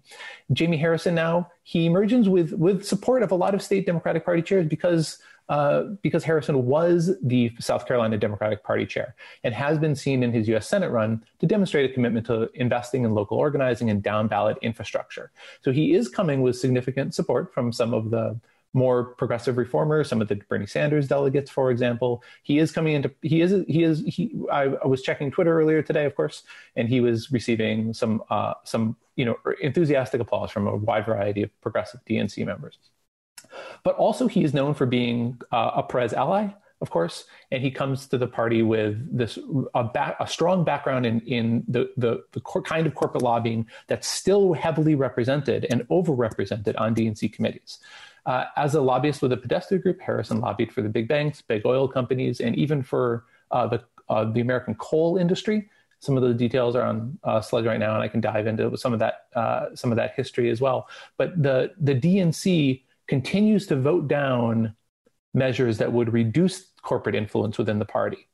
[0.57, 4.41] Jaime Harrison now, he emerges with, with support of a lot of state Democratic Party
[4.41, 9.95] chairs because uh, because Harrison was the South Carolina Democratic Party chair and has been
[9.95, 10.67] seen in his U.S.
[10.67, 15.31] Senate run to demonstrate a commitment to investing in local organizing and down ballot infrastructure.
[15.63, 18.39] So he is coming with significant support from some of the
[18.73, 22.23] more progressive reformers, some of the Bernie Sanders delegates, for example.
[22.43, 24.31] He is coming into he is he is he.
[24.51, 26.43] I, I was checking Twitter earlier today, of course,
[26.75, 31.41] and he was receiving some uh, some you know enthusiastic applause from a wide variety
[31.41, 32.77] of progressive DNC members.
[33.83, 36.49] But also, he is known for being uh, a Perez ally,
[36.81, 39.37] of course, and he comes to the party with this
[39.75, 43.67] a, back, a strong background in, in the, the, the cor- kind of corporate lobbying
[43.87, 47.79] that's still heavily represented and overrepresented on DNC committees.
[48.25, 51.65] Uh, as a lobbyist with the Podesta Group, Harrison lobbied for the big banks, big
[51.65, 55.69] oil companies, and even for uh, the, uh, the American coal industry.
[55.99, 58.77] Some of the details are on uh, slides right now, and I can dive into
[58.77, 60.87] some of that uh, some of that history as well.
[61.17, 64.75] But the the DNC continues to vote down
[65.33, 68.27] measures that would reduce corporate influence within the party.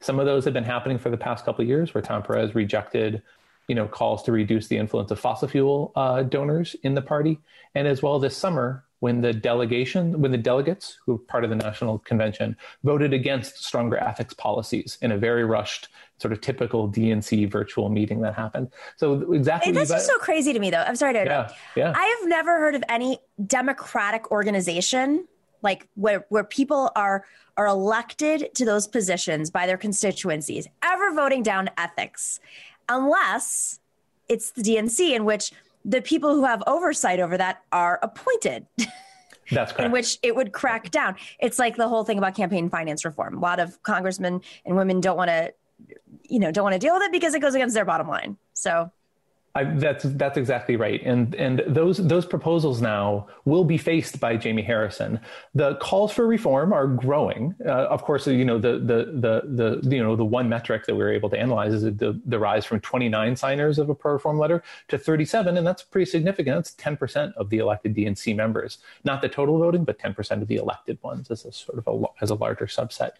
[0.00, 2.54] Some of those have been happening for the past couple of years, where Tom Perez
[2.54, 3.22] rejected,
[3.68, 7.38] you know, calls to reduce the influence of fossil fuel uh, donors in the party,
[7.74, 11.50] and as well this summer when the delegation, when the delegates who are part of
[11.50, 16.88] the national convention voted against stronger ethics policies in a very rushed, sort of typical
[16.88, 18.70] DNC virtual meeting that happened.
[18.96, 19.72] So exactly.
[19.72, 20.84] That's so crazy to me, though.
[20.86, 21.54] I'm sorry to interrupt.
[21.74, 21.92] Yeah, yeah.
[21.96, 25.26] I have never heard of any democratic organization
[25.62, 27.24] like where where people are
[27.56, 32.40] are elected to those positions by their constituencies ever voting down ethics
[32.88, 33.80] unless
[34.28, 35.52] it's the DNC in which
[35.84, 38.66] the people who have oversight over that are appointed.
[39.50, 39.86] That's correct.
[39.86, 41.16] in which it would crack down.
[41.40, 43.36] It's like the whole thing about campaign finance reform.
[43.36, 45.52] A lot of congressmen and women don't want to,
[46.22, 48.36] you know, don't want to deal with it because it goes against their bottom line.
[48.52, 48.92] So
[49.60, 54.36] I, that's that's exactly right, and and those those proposals now will be faced by
[54.36, 55.20] Jaime Harrison.
[55.54, 57.54] The calls for reform are growing.
[57.64, 60.94] Uh, of course, you know the, the the the you know the one metric that
[60.94, 64.14] we are able to analyze is the the rise from 29 signers of a pro
[64.14, 66.56] reform letter to 37, and that's pretty significant.
[66.56, 70.40] That's 10 percent of the elected DNC members, not the total voting, but 10 percent
[70.40, 73.12] of the elected ones as a sort of a as a larger subset.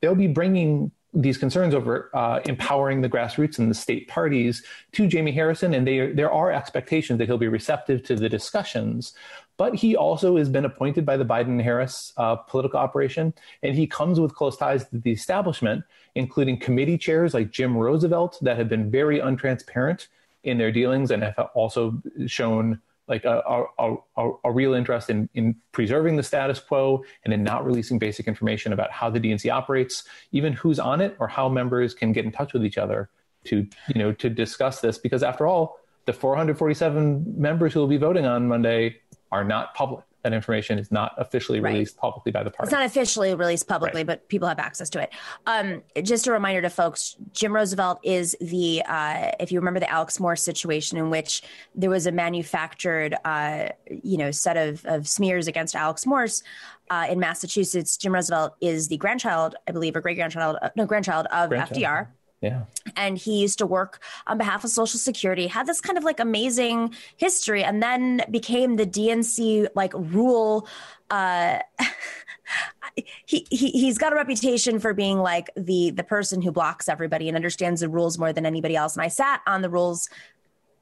[0.00, 5.08] They'll be bringing these concerns over uh, empowering the grassroots and the state parties to
[5.08, 9.14] Jaime Harrison, and they, there are expectations that he'll be receptive to the discussions.
[9.56, 13.86] But he also has been appointed by the Biden Harris uh, political operation, and he
[13.86, 15.84] comes with close ties to the establishment,
[16.16, 20.08] including committee chairs like Jim Roosevelt that have been very untransparent
[20.42, 23.42] in their dealings and have also shown like a,
[23.78, 27.98] a, a, a, real interest in, in preserving the status quo and in not releasing
[27.98, 32.12] basic information about how the DNC operates, even who's on it or how members can
[32.12, 33.10] get in touch with each other
[33.44, 34.96] to, you know, to discuss this.
[34.96, 38.96] Because after all, the 447 members who will be voting on Monday
[39.30, 42.00] are not public that information is not officially released right.
[42.00, 42.66] publicly by the party.
[42.66, 44.06] It's not officially released publicly, right.
[44.06, 45.10] but people have access to it.
[45.46, 49.90] Um, just a reminder to folks: Jim Roosevelt is the, uh, if you remember the
[49.90, 51.42] Alex Morse situation, in which
[51.74, 53.68] there was a manufactured, uh,
[54.02, 56.42] you know, set of, of smears against Alex Morse.
[56.90, 60.84] Uh, in Massachusetts, Jim Roosevelt is the grandchild, I believe, or great grandchild, uh, no,
[60.84, 61.80] grandchild of grandchild.
[61.80, 62.08] FDR.
[62.44, 62.64] Yeah.
[62.94, 66.20] And he used to work on behalf of Social Security, had this kind of like
[66.20, 70.68] amazing history, and then became the DNC like rule.
[71.10, 71.60] Uh,
[73.24, 77.28] he, he he's got a reputation for being like the the person who blocks everybody
[77.28, 78.94] and understands the rules more than anybody else.
[78.94, 80.10] And I sat on the rules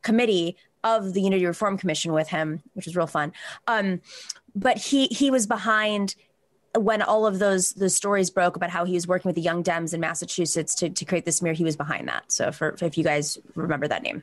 [0.02, 3.32] committee of the Unity Reform Commission with him, which was real fun.
[3.68, 4.00] Um,
[4.56, 6.16] but he he was behind
[6.76, 9.62] when all of those those stories broke about how he was working with the Young
[9.62, 12.32] Dems in Massachusetts to, to create the smear, he was behind that.
[12.32, 14.22] So, for, if you guys remember that name.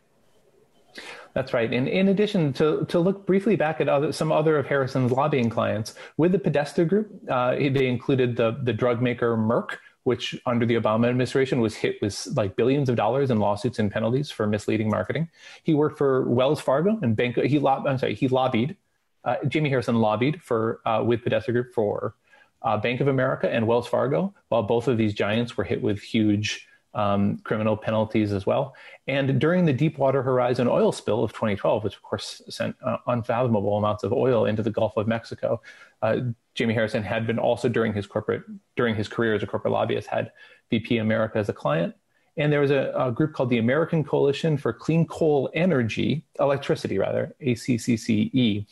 [1.34, 1.72] That's right.
[1.72, 5.50] And in addition, to, to look briefly back at other, some other of Harrison's lobbying
[5.50, 10.66] clients, with the Podesta Group, uh, they included the, the drug maker Merck, which under
[10.66, 14.48] the Obama administration was hit with like billions of dollars in lawsuits and penalties for
[14.48, 15.30] misleading marketing.
[15.64, 17.38] He worked for Wells Fargo and Bank.
[17.38, 18.76] He, lob, I'm sorry, he lobbied.
[19.24, 22.16] Uh, Jaime Harrison lobbied for uh, with Podesta Group for
[22.62, 26.02] uh, Bank of America and Wells Fargo, while both of these giants were hit with
[26.02, 28.76] huge um, criminal penalties as well.
[29.08, 33.78] And during the Deepwater Horizon oil spill of 2012, which of course sent uh, unfathomable
[33.78, 35.62] amounts of oil into the Gulf of Mexico,
[36.02, 36.18] uh,
[36.58, 38.44] Jaime Harrison had been also during his corporate
[38.76, 40.32] during his career as a corporate lobbyist had
[40.72, 41.94] BP America as a client.
[42.38, 46.98] And there was a, a group called the American Coalition for Clean Coal Energy, Electricity
[46.98, 48.66] rather, ACCCE,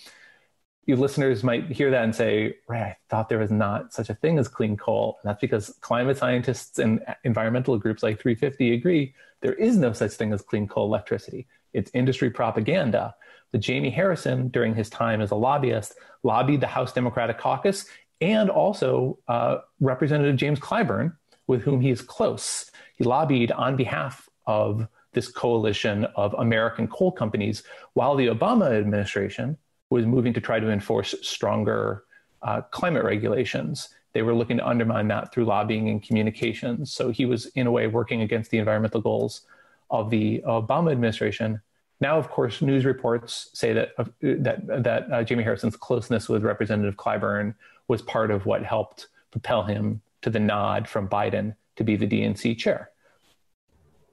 [0.88, 4.16] you listeners might hear that and say, right, I thought there was not such a
[4.16, 5.20] thing as clean coal.
[5.22, 10.14] And that's because climate scientists and environmental groups like 350 agree there is no such
[10.14, 11.46] thing as clean coal electricity.
[11.74, 13.14] It's industry propaganda.
[13.52, 17.86] But Jaime Harrison, during his time as a lobbyist, lobbied the House Democratic Caucus
[18.22, 21.14] and also uh, Representative James Clyburn,
[21.48, 22.72] with whom he is close.
[22.96, 27.64] He lobbied on behalf of this coalition of American coal companies
[27.94, 29.58] while the Obama administration
[29.90, 32.04] was moving to try to enforce stronger
[32.42, 33.90] uh, climate regulations.
[34.14, 36.92] They were looking to undermine that through lobbying and communications.
[36.94, 39.42] So he was, in a way, working against the environmental goals
[39.90, 41.62] of the Obama administration.
[42.00, 46.44] Now, of course, news reports say that uh, that that uh, Jaime Harrison's closeness with
[46.44, 47.56] Representative Clyburn
[47.88, 52.08] was part of what helped propel him to the nod from Biden to be the
[52.08, 52.92] DNC chair.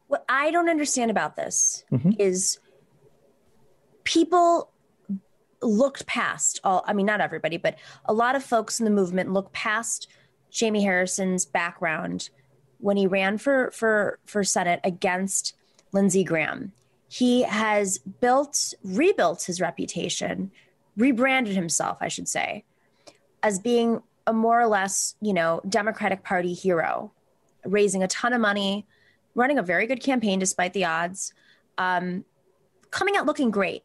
[0.07, 2.13] What I don't understand about this mm-hmm.
[2.19, 2.59] is
[4.05, 4.71] people
[5.65, 9.33] looked past all, I mean, not everybody, but a lot of folks in the movement
[9.33, 10.09] look past
[10.59, 12.31] Jaime Harrison's background
[12.79, 15.55] when he ran for, for, for Senate against
[15.93, 16.73] Lindsey Graham.
[17.09, 20.51] He has built, rebuilt his reputation,
[20.97, 22.65] rebranded himself, I should say,
[23.43, 27.13] as being a more or less, you know, Democratic Party hero,
[27.65, 28.87] raising a ton of money,
[29.35, 31.33] running a very good campaign despite the odds,
[31.79, 32.25] um,
[32.91, 33.83] coming out looking great.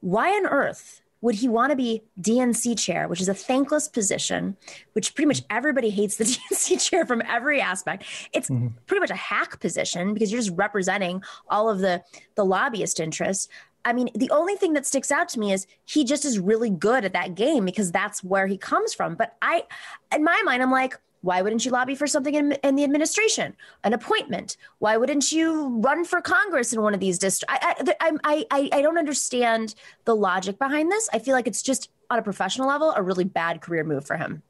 [0.00, 4.56] Why on earth would he want to be DNC chair, which is a thankless position,
[4.92, 8.04] which pretty much everybody hates the DNC chair from every aspect.
[8.32, 8.68] It's mm-hmm.
[8.86, 12.02] pretty much a hack position because you're just representing all of the
[12.34, 13.48] the lobbyist interests.
[13.84, 16.70] I mean, the only thing that sticks out to me is he just is really
[16.70, 19.16] good at that game because that's where he comes from.
[19.16, 19.64] But I,
[20.14, 23.56] in my mind, I'm like, why wouldn't you lobby for something in, in, the administration,
[23.84, 24.56] an appointment?
[24.78, 27.54] Why wouldn't you run for Congress in one of these districts?
[27.62, 31.08] I, I, I, I don't understand the logic behind this.
[31.12, 34.16] I feel like it's just on a professional level a really bad career move for
[34.16, 34.42] him.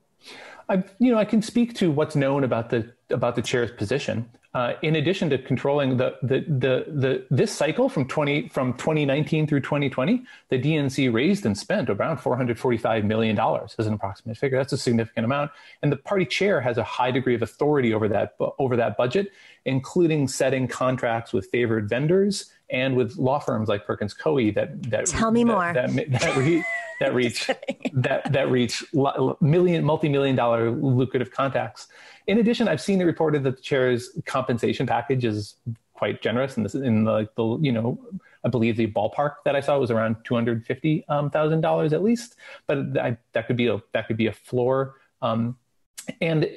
[0.69, 4.29] I, you know, I can speak to what's known about the about the chair's position.
[4.55, 9.47] Uh, in addition to controlling the, the the the this cycle from 20 from 2019
[9.47, 14.59] through 2020, the DNC raised and spent around 445 million dollars as an approximate figure.
[14.59, 18.09] That's a significant amount, and the party chair has a high degree of authority over
[18.09, 19.33] that over that budget,
[19.65, 25.07] including setting contracts with favored vendors and with law firms like Perkins Coie that that
[25.07, 26.65] tell me that, more that, that, that re,
[27.01, 27.51] that reach
[27.95, 28.85] that that reach
[29.41, 31.89] million multi-million dollar lucrative contacts.
[32.27, 35.57] In addition, I've seen it reported that the chair's compensation package is
[35.95, 37.99] quite generous, and this is in the, the you know
[38.45, 41.93] I believe the ballpark that I saw was around two hundred fifty thousand um, dollars
[41.93, 44.97] at least, but I, that could be a that could be a floor.
[45.21, 45.57] Um,
[46.21, 46.49] and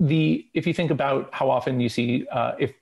[0.00, 2.72] the if you think about how often you see uh, if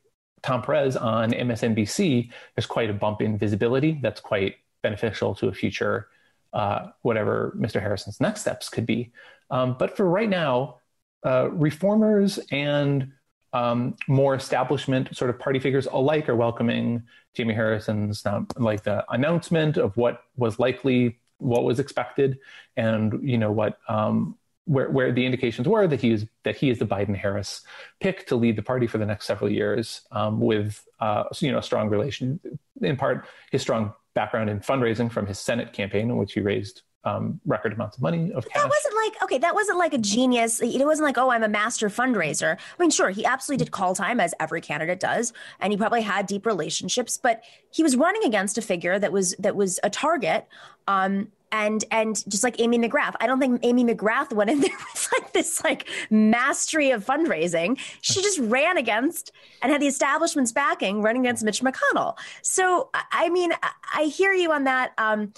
[0.43, 5.53] Tom Perez on MSNBC, there's quite a bump in visibility that's quite beneficial to a
[5.53, 6.09] future
[6.53, 7.81] uh, whatever Mr.
[7.81, 9.13] Harrison's next steps could be.
[9.51, 10.81] Um, but for right now,
[11.25, 13.13] uh, reformers and
[13.53, 17.03] um, more establishment sort of party figures alike are welcoming
[17.37, 22.39] Jaime Harrison's um, like the announcement of what was likely, what was expected,
[22.77, 26.71] and you know what um, where where the indications were that he is that he
[26.71, 27.63] is the Biden Harris
[28.01, 31.59] pick to lead the party for the next several years um, with uh, you know
[31.59, 32.41] a strong relation
[32.81, 36.83] in part his strong background in fundraising from his Senate campaign, in which he raised
[37.05, 38.63] um, record amounts of money of cash.
[38.63, 40.61] That wasn't like okay, that wasn't like a genius.
[40.61, 42.57] It wasn't like oh, I'm a master fundraiser.
[42.57, 46.03] I mean, sure, he absolutely did call time as every candidate does, and he probably
[46.03, 47.19] had deep relationships.
[47.19, 50.47] But he was running against a figure that was that was a target.
[50.89, 54.71] Um, and and just like Amy McGrath, I don't think Amy McGrath went in there
[54.93, 57.79] with like this like mastery of fundraising.
[58.01, 62.17] She just ran against and had the establishment's backing, running against Mitch McConnell.
[62.41, 63.53] So I mean,
[63.95, 64.93] I hear you on that.
[64.97, 65.33] Um,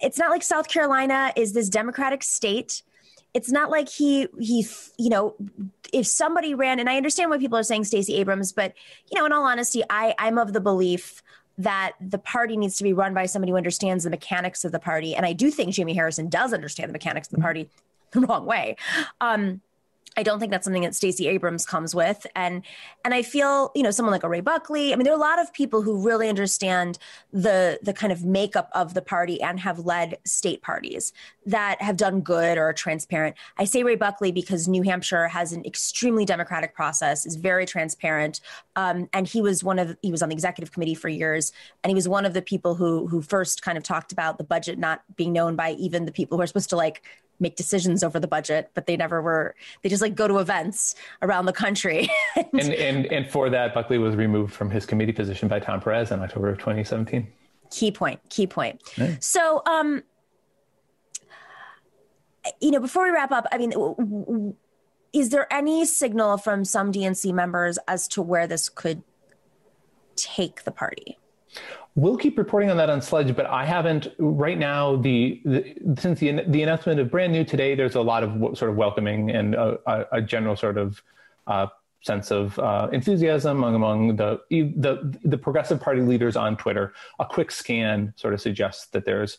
[0.00, 2.82] it's not like South Carolina is this Democratic state.
[3.34, 4.66] It's not like he he
[4.98, 5.34] you know
[5.92, 8.74] if somebody ran and I understand why people are saying Stacey Abrams, but
[9.10, 11.22] you know in all honesty, I I'm of the belief
[11.58, 14.78] that the party needs to be run by somebody who understands the mechanics of the
[14.78, 15.14] party.
[15.14, 17.70] And I do think Jaime Harrison does understand the mechanics of the party
[18.12, 18.76] the wrong way.
[19.20, 19.60] Um,
[20.16, 22.26] I don't think that's something that Stacey Abrams comes with.
[22.34, 22.62] And
[23.04, 25.20] and I feel, you know, someone like a Ray Buckley, I mean, there are a
[25.20, 26.98] lot of people who really understand
[27.32, 31.12] the the kind of makeup of the party and have led state parties
[31.44, 33.36] that have done good or are transparent.
[33.58, 38.40] I say Ray Buckley because New Hampshire has an extremely democratic process, is very transparent.
[38.74, 41.52] Um, and he was one of he was on the executive committee for years,
[41.84, 44.44] and he was one of the people who who first kind of talked about the
[44.44, 47.02] budget not being known by even the people who are supposed to like
[47.40, 49.54] make decisions over the budget, but they never were.
[49.82, 52.08] They just like go to events around the country.
[52.36, 56.10] and, and, and for that, Buckley was removed from his committee position by Tom Perez
[56.10, 57.26] in October of 2017.
[57.70, 58.20] Key point.
[58.30, 58.82] Key point.
[58.98, 59.22] Right.
[59.22, 60.02] So, um,
[62.60, 64.54] you know, before we wrap up, I mean,
[65.12, 69.02] is there any signal from some DNC members as to where this could
[70.14, 71.18] take the party?
[71.94, 74.96] We'll keep reporting on that on Sludge, but I haven't right now.
[74.96, 78.70] The, the since the the announcement of brand new today, there's a lot of sort
[78.70, 81.02] of welcoming and a, a general sort of
[81.46, 81.68] uh,
[82.02, 86.92] sense of uh, enthusiasm among, among the, the the progressive party leaders on Twitter.
[87.18, 89.38] A quick scan sort of suggests that there's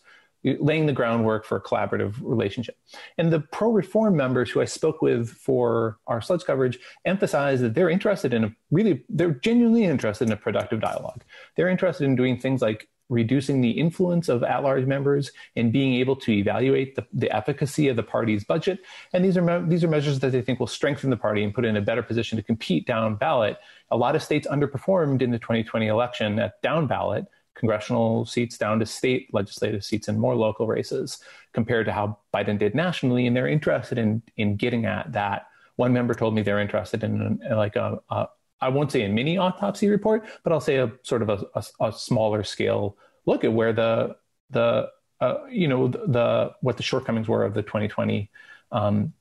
[0.60, 2.78] laying the groundwork for a collaborative relationship.
[3.18, 7.74] And the pro reform members who I spoke with for our sludge coverage emphasize that
[7.74, 11.24] they're interested in a really, they're genuinely interested in a productive dialogue.
[11.56, 16.16] They're interested in doing things like reducing the influence of at-large members and being able
[16.16, 18.80] to evaluate the, the efficacy of the party's budget.
[19.14, 21.66] And these are these are measures that they think will strengthen the party and put
[21.66, 23.58] it in a better position to compete down ballot.
[23.92, 27.28] A lot of states underperformed in the 2020 election at down ballot
[27.58, 31.20] congressional seats down to state legislative seats and more local races
[31.54, 33.28] compared to how Biden did nationally.
[33.28, 35.48] And they're interested in in getting at that.
[35.76, 38.28] One member told me they're interested in, like a, a
[38.62, 41.88] I won't say a mini autopsy report, but I'll say a sort of a, a,
[41.88, 44.16] a smaller scale look at where the
[44.50, 44.90] the
[45.20, 48.30] uh, you know the, the, what the shortcomings were of the 2020
[48.72, 49.14] um,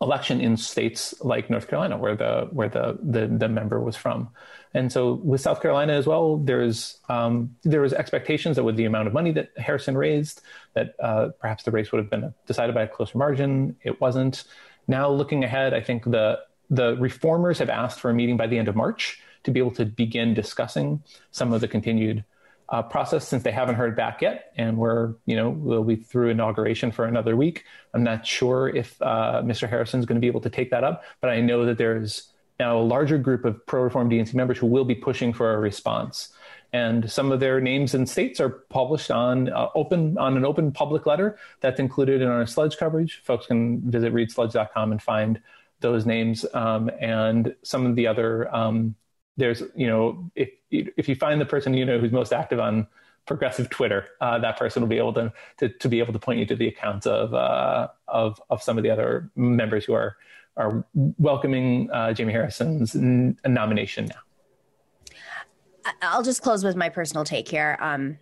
[0.00, 4.30] election in states like North Carolina, where the where the the, the member was from.
[4.74, 8.84] And so with South Carolina as well, there's um, there was expectations that with the
[8.84, 10.42] amount of money that Harrison raised,
[10.74, 13.76] that uh, perhaps the race would have been decided by a closer margin.
[13.82, 14.44] It wasn't.
[14.86, 16.40] Now looking ahead, I think the
[16.70, 19.70] the reformers have asked for a meeting by the end of March to be able
[19.72, 22.24] to begin discussing some of the continued
[22.68, 26.28] uh, process since they haven't heard back yet, and we're you know we'll be through
[26.28, 27.64] inauguration for another week.
[27.94, 29.68] I'm not sure if uh, Mr.
[29.68, 32.30] Harrison is going to be able to take that up, but I know that there's
[32.60, 36.30] a larger group of pro-reform DNC members who will be pushing for a response.
[36.72, 40.70] And some of their names and states are published on uh, open on an open
[40.70, 43.22] public letter that's included in our sludge coverage.
[43.24, 45.40] Folks can visit readsludge.com and find
[45.80, 46.44] those names.
[46.52, 48.96] Um, and some of the other um,
[49.38, 52.86] there's you know if if you find the person you know who's most active on
[53.24, 56.38] progressive Twitter, uh, that person will be able to, to, to be able to point
[56.38, 60.16] you to the accounts of uh, of of some of the other members who are
[60.58, 65.92] are welcoming uh, Jaime Harrison's n- nomination now.
[66.02, 67.78] I'll just close with my personal take here.
[67.80, 68.18] Um,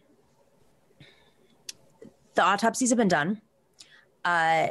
[2.35, 3.41] the autopsies have been done.
[4.25, 4.69] Uh,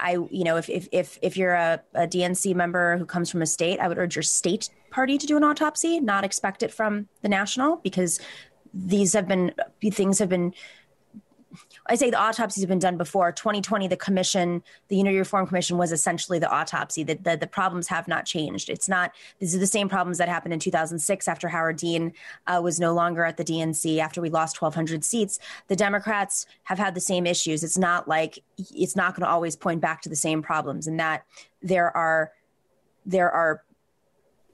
[0.00, 3.42] I, you know, if if if, if you're a, a DNC member who comes from
[3.42, 6.72] a state, I would urge your state party to do an autopsy, not expect it
[6.72, 8.20] from the national, because
[8.72, 9.52] these have been
[9.92, 10.52] things have been
[11.86, 13.30] I say the autopsies have been done before.
[13.30, 17.02] 2020, the commission, the Unity Reform Commission, was essentially the autopsy.
[17.02, 18.70] The, the, the, problems have not changed.
[18.70, 22.14] It's not, these are the same problems that happened in 2006 after Howard Dean
[22.46, 25.38] uh, was no longer at the DNC, after we lost 1,200 seats.
[25.68, 27.62] The Democrats have had the same issues.
[27.62, 30.98] It's not like, it's not going to always point back to the same problems, and
[30.98, 31.24] that
[31.62, 32.32] there are,
[33.04, 33.62] there are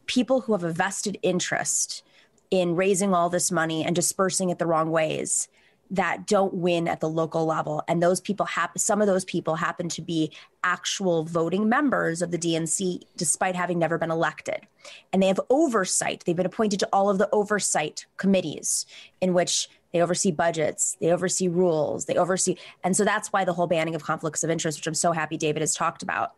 [0.07, 2.03] people who have a vested interest
[2.51, 5.47] in raising all this money and dispersing it the wrong ways
[5.91, 7.83] that don't win at the local level.
[7.89, 10.31] And those people happen some of those people happen to be
[10.63, 14.67] actual voting members of the DNC despite having never been elected.
[15.13, 16.25] And they have oversight.
[16.25, 18.87] They've been appointed to all of the oversight committees
[19.21, 23.53] in which they oversee budgets they oversee rules they oversee and so that's why the
[23.53, 26.35] whole banning of conflicts of interest which i'm so happy david has talked about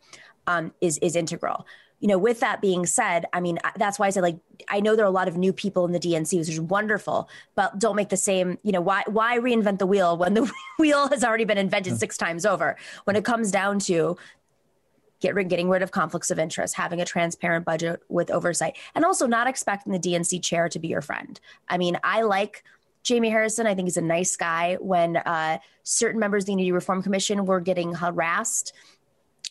[0.46, 1.66] um, is is integral
[2.02, 4.36] you know, with that being said, I mean, that's why I said, like,
[4.68, 7.28] I know there are a lot of new people in the DNC, which is wonderful,
[7.54, 10.50] but don't make the same, you know, why, why reinvent the wheel when the
[10.80, 12.76] wheel has already been invented six times over?
[13.04, 14.16] When it comes down to
[15.20, 19.04] get rid, getting rid of conflicts of interest, having a transparent budget with oversight, and
[19.04, 21.38] also not expecting the DNC chair to be your friend.
[21.68, 22.64] I mean, I like
[23.08, 23.68] Jaime Harrison.
[23.68, 24.76] I think he's a nice guy.
[24.80, 28.72] When uh, certain members of the Unity Reform Commission were getting harassed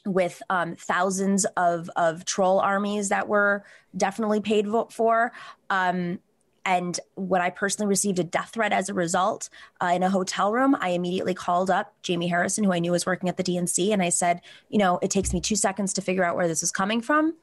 [0.05, 3.63] with um, thousands of, of troll armies that were
[3.95, 5.31] definitely paid for.
[5.69, 6.19] Um,
[6.65, 9.49] and when I personally received a death threat as a result
[9.81, 13.05] uh, in a hotel room, I immediately called up Jaime Harrison, who I knew was
[13.05, 16.01] working at the DNC, and I said, you know, it takes me two seconds to
[16.01, 17.35] figure out where this is coming from,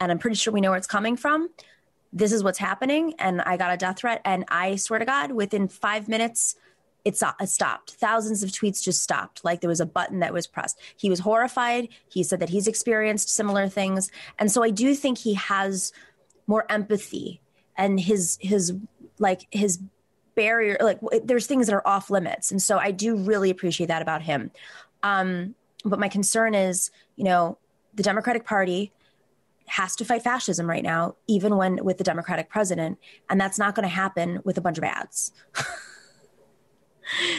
[0.00, 1.50] and I'm pretty sure we know where it's coming from.
[2.12, 5.32] This is what's happening, and I got a death threat, and I swear to God,
[5.32, 6.56] within five minutes,
[7.04, 7.92] it stopped.
[7.92, 9.44] Thousands of tweets just stopped.
[9.44, 10.80] Like there was a button that was pressed.
[10.96, 11.88] He was horrified.
[12.08, 14.10] He said that he's experienced similar things.
[14.38, 15.92] And so I do think he has
[16.46, 17.40] more empathy
[17.76, 18.72] and his his
[19.18, 19.80] like his
[20.34, 24.02] barrier like there's things that are off limits and so i do really appreciate that
[24.02, 24.50] about him
[25.02, 27.56] um, but my concern is you know
[27.94, 28.92] the democratic party
[29.66, 32.98] has to fight fascism right now even when with the democratic president
[33.30, 35.32] and that's not going to happen with a bunch of ads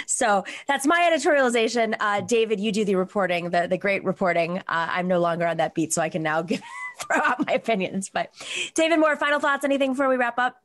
[0.06, 4.62] so that's my editorialization uh, david you do the reporting the, the great reporting uh,
[4.68, 6.62] i'm no longer on that beat so i can now give
[7.00, 8.10] throw out my opinions.
[8.10, 8.32] But
[8.74, 9.66] David Moore, final thoughts?
[9.66, 10.62] Anything before we wrap up?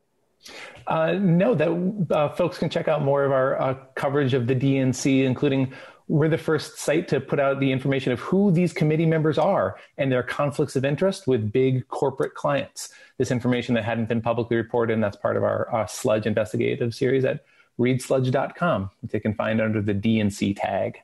[0.86, 4.54] Uh, no, that uh, folks can check out more of our uh, coverage of the
[4.54, 5.72] DNC, including
[6.08, 9.76] we're the first site to put out the information of who these committee members are
[9.98, 12.88] and their conflicts of interest with big corporate clients.
[13.18, 16.94] This information that hadn't been publicly reported, and that's part of our uh, sludge investigative
[16.94, 17.44] series at
[17.80, 20.98] readsludge.com, which they can find under the DNC tag.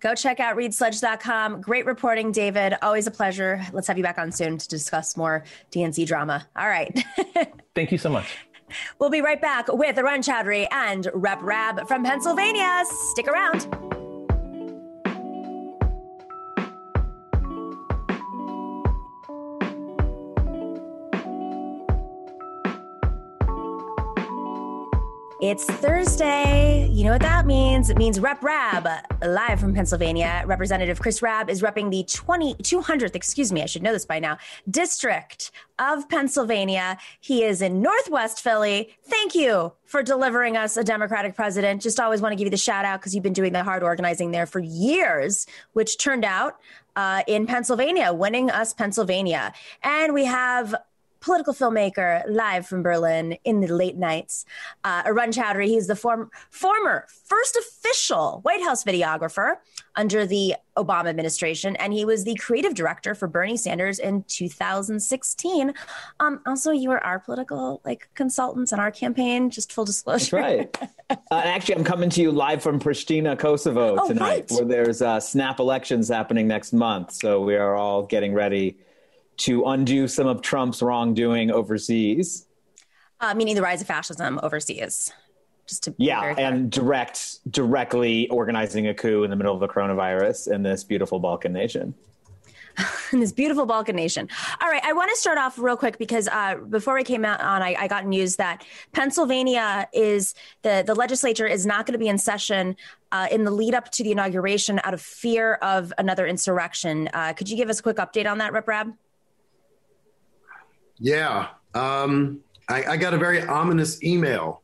[0.00, 1.60] Go check out readsludge.com.
[1.60, 2.74] Great reporting, David.
[2.82, 3.62] Always a pleasure.
[3.72, 6.48] Let's have you back on soon to discuss more DNC drama.
[6.56, 7.04] All right.
[7.76, 8.26] Thank you so much.
[8.98, 12.82] We'll be right back with Arun Chaudhary and Rep Rabb from Pennsylvania.
[13.12, 13.91] Stick around.
[25.42, 26.88] It's Thursday.
[26.92, 27.90] You know what that means?
[27.90, 28.86] It means Rep Rabb,
[29.22, 30.44] live from Pennsylvania.
[30.46, 34.20] Representative Chris Rabb is repping the 20, 200th, excuse me, I should know this by
[34.20, 34.38] now,
[34.70, 36.96] district of Pennsylvania.
[37.18, 38.94] He is in Northwest Philly.
[39.02, 41.82] Thank you for delivering us a Democratic president.
[41.82, 43.82] Just always want to give you the shout out because you've been doing the hard
[43.82, 46.60] organizing there for years, which turned out
[46.94, 49.52] uh, in Pennsylvania, winning us Pennsylvania.
[49.82, 50.76] And we have
[51.22, 54.44] political filmmaker live from Berlin in the late nights.
[54.84, 59.54] Uh, Arun Chaudhary, he's the form, former first official White House videographer
[59.94, 65.74] under the Obama administration, and he was the creative director for Bernie Sanders in 2016.
[66.20, 69.50] Um, also, you were our political like consultants on our campaign.
[69.50, 70.40] Just full disclosure.
[70.40, 70.90] That's right.
[71.10, 74.50] uh, actually, I'm coming to you live from Pristina, Kosovo oh, tonight, right.
[74.50, 77.12] where there's uh, snap elections happening next month.
[77.12, 78.78] So we are all getting ready
[79.38, 82.46] to undo some of Trump's wrongdoing overseas.
[83.20, 85.12] Uh, meaning the rise of fascism overseas.
[85.66, 90.52] Just to yeah, and direct directly organizing a coup in the middle of the coronavirus
[90.52, 91.94] in this beautiful Balkan nation.
[93.12, 94.28] in this beautiful Balkan nation.
[94.60, 97.40] All right, I want to start off real quick because uh, before we came out
[97.40, 101.98] on, I, I, got news that Pennsylvania is the the legislature is not going to
[101.98, 102.76] be in session
[103.12, 107.08] uh, in the lead up to the inauguration out of fear of another insurrection.
[107.12, 108.94] Uh, could you give us a quick update on that, Rep Rabb?
[110.98, 111.48] Yeah.
[111.74, 114.62] Um, I, I, got a very ominous email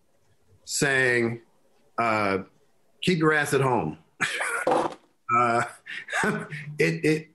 [0.65, 1.41] saying,
[1.99, 2.39] uh,
[3.01, 3.99] keep your ass at home.
[4.67, 5.63] uh,
[6.79, 7.29] it, it,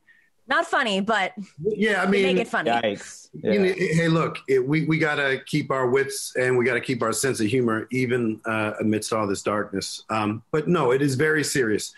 [0.47, 1.33] not funny, but
[1.63, 2.69] yeah, I mean, make it funny.
[2.69, 3.29] Yikes.
[3.33, 3.51] Yeah.
[3.53, 6.73] You know, hey, look, it, we, we got to keep our wits and we got
[6.73, 10.03] to keep our sense of humor even uh, amidst all this darkness.
[10.09, 11.93] Um, but no, it is very serious.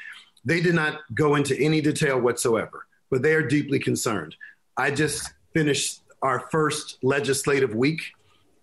[0.46, 4.36] They did not go into any detail whatsoever, but they are deeply concerned.
[4.78, 8.01] I just finished our first legislative week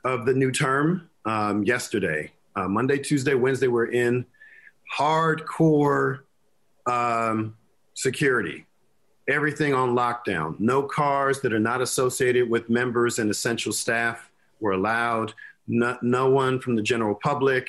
[0.05, 2.29] of the new term um, yesterday.
[2.57, 4.27] Uh, Monday, Tuesday, Wednesday, we're in
[4.99, 6.23] hardcore
[6.87, 7.57] um,
[7.95, 8.67] security.
[9.29, 10.59] Everything on lockdown.
[10.59, 15.33] No cars that are not associated with members and essential staff were allowed.
[15.69, 17.69] No, no one from the general public.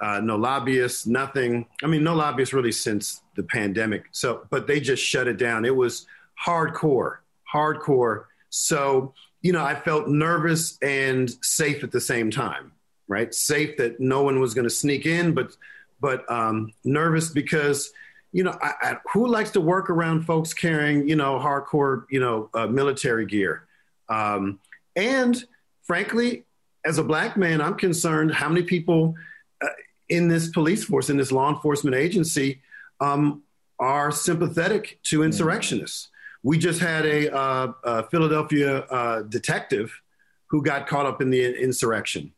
[0.00, 1.06] Uh, no lobbyists.
[1.06, 1.66] Nothing.
[1.84, 4.06] I mean, no lobbyists really since the pandemic.
[4.10, 5.64] So, but they just shut it down.
[5.64, 6.08] It was
[6.44, 7.18] hardcore,
[7.54, 8.24] hardcore
[8.54, 12.70] so, you know, I felt nervous and safe at the same time,
[13.08, 13.34] right?
[13.34, 15.56] Safe that no one was going to sneak in, but
[16.00, 17.92] but um, nervous because
[18.30, 22.20] you know I, I, who likes to work around folks carrying you know hardcore you
[22.20, 23.66] know uh, military gear,
[24.08, 24.60] um,
[24.94, 25.44] and
[25.82, 26.44] frankly,
[26.84, 29.16] as a black man, I'm concerned how many people
[29.62, 29.66] uh,
[30.08, 32.62] in this police force in this law enforcement agency
[33.00, 33.42] um,
[33.80, 36.08] are sympathetic to insurrectionists.
[36.44, 40.00] We just had a, uh, a Philadelphia uh, detective
[40.48, 42.32] who got caught up in the insurrection,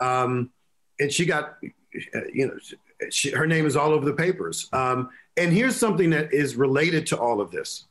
[0.00, 0.50] um,
[0.98, 1.58] and she got,
[2.32, 2.56] you know,
[3.10, 4.68] she, her name is all over the papers.
[4.72, 7.84] Um, and here's something that is related to all of this.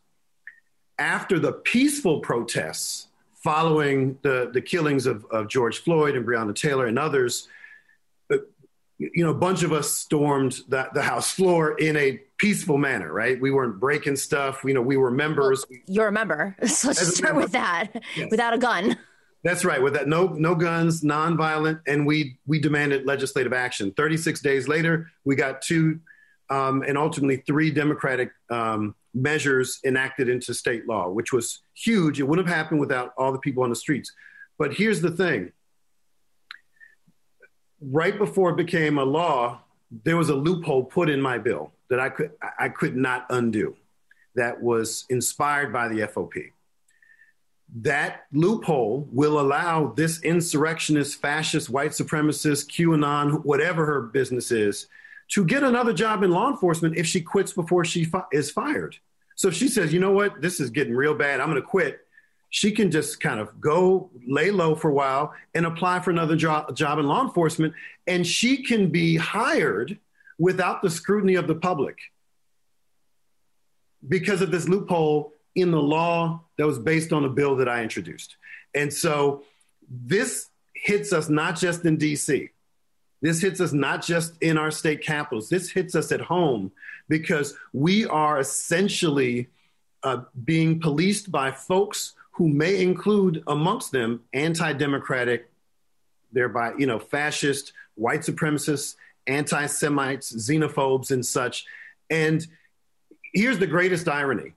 [0.98, 3.08] After the peaceful protests
[3.44, 7.48] following the, the killings of, of George Floyd and Breonna Taylor and others,
[8.32, 8.38] uh,
[9.00, 13.14] you know, a bunch of us stormed the, the House floor in a peaceful manner,
[13.14, 13.40] right?
[13.40, 14.64] We weren't breaking stuff.
[14.66, 15.64] You know, we were members.
[15.70, 16.58] Well, you're a member.
[16.68, 17.42] So let's just start member.
[17.42, 18.32] with that yes.
[18.32, 18.98] without a gun.
[19.44, 19.82] That's right.
[19.82, 23.92] With that, no no guns, nonviolent, and we we demanded legislative action.
[23.92, 26.00] Thirty six days later, we got two
[26.50, 32.20] um, and ultimately three Democratic um, measures enacted into state law, which was huge.
[32.20, 34.12] It wouldn't have happened without all the people on the streets.
[34.58, 35.52] But here's the thing:
[37.82, 39.62] right before it became a law,
[40.04, 43.76] there was a loophole put in my bill that I could I could not undo.
[44.36, 46.52] That was inspired by the FOP
[47.74, 54.88] that loophole will allow this insurrectionist, fascist, white supremacist, QAnon, whatever her business is,
[55.30, 58.98] to get another job in law enforcement if she quits before she fi- is fired.
[59.36, 62.02] So she says, you know what, this is getting real bad, I'm going to quit,
[62.52, 66.36] she can just kind of go lay low for a while and apply for another
[66.36, 67.74] jo- job in law enforcement.
[68.06, 69.98] And she can be hired
[70.38, 71.98] without the scrutiny of the public
[74.06, 77.84] because of this loophole in the law that was based on a bill that I
[77.84, 78.36] introduced.
[78.76, 79.44] And so
[79.90, 82.50] this hits us not just in DC.
[83.22, 85.48] This hits us not just in our state capitals.
[85.48, 86.74] This hits us at home
[87.08, 89.48] because we are essentially
[90.04, 95.52] uh, being policed by folks who may include amongst them anti-democratic,
[96.32, 98.96] thereby, you know, fascist, white supremacists,
[99.28, 101.66] anti-Semites, xenophobes, and such.
[102.10, 102.48] And
[103.32, 104.54] here's the greatest irony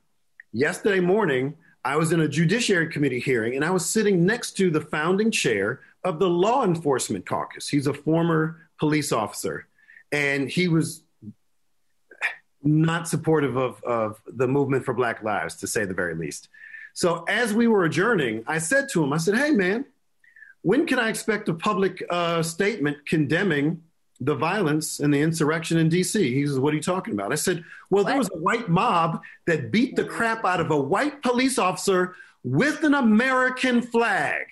[0.54, 4.70] yesterday morning, I was in a Judiciary Committee hearing and I was sitting next to
[4.70, 7.68] the founding chair of the Law Enforcement Caucus.
[7.68, 9.66] He's a former police officer
[10.10, 11.02] and he was
[12.62, 16.48] not supportive of, of the movement for Black Lives, to say the very least.
[16.94, 19.84] So as we were adjourning, I said to him, I said, hey, man,
[20.62, 23.82] when can I expect a public uh, statement condemning
[24.20, 26.20] the violence and the insurrection in DC.
[26.20, 27.32] He says, What are you talking about?
[27.32, 28.10] I said, Well, what?
[28.10, 32.14] there was a white mob that beat the crap out of a white police officer
[32.42, 34.46] with an American flag.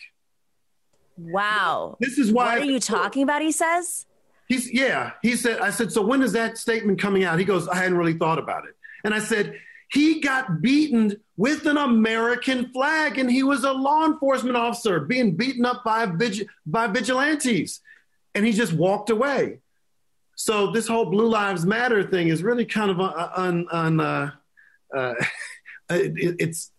[1.17, 1.97] Wow.
[2.01, 2.59] This is why.
[2.59, 3.43] What are you talking about?
[3.43, 4.07] He says.
[4.49, 5.13] He's, yeah.
[5.23, 7.39] He said, I said, So when is that statement coming out?
[7.39, 8.75] He goes, I hadn't really thought about it.
[9.05, 9.59] And I said,
[9.93, 15.37] He got beaten with an American flag and he was a law enforcement officer being
[15.37, 17.81] beaten up by, vig- by vigilantes
[18.35, 19.59] and he just walked away.
[20.37, 24.31] So this whole Blue Lives Matter thing is really kind of on on uh,
[24.95, 25.15] uh,
[25.91, 26.73] it, it's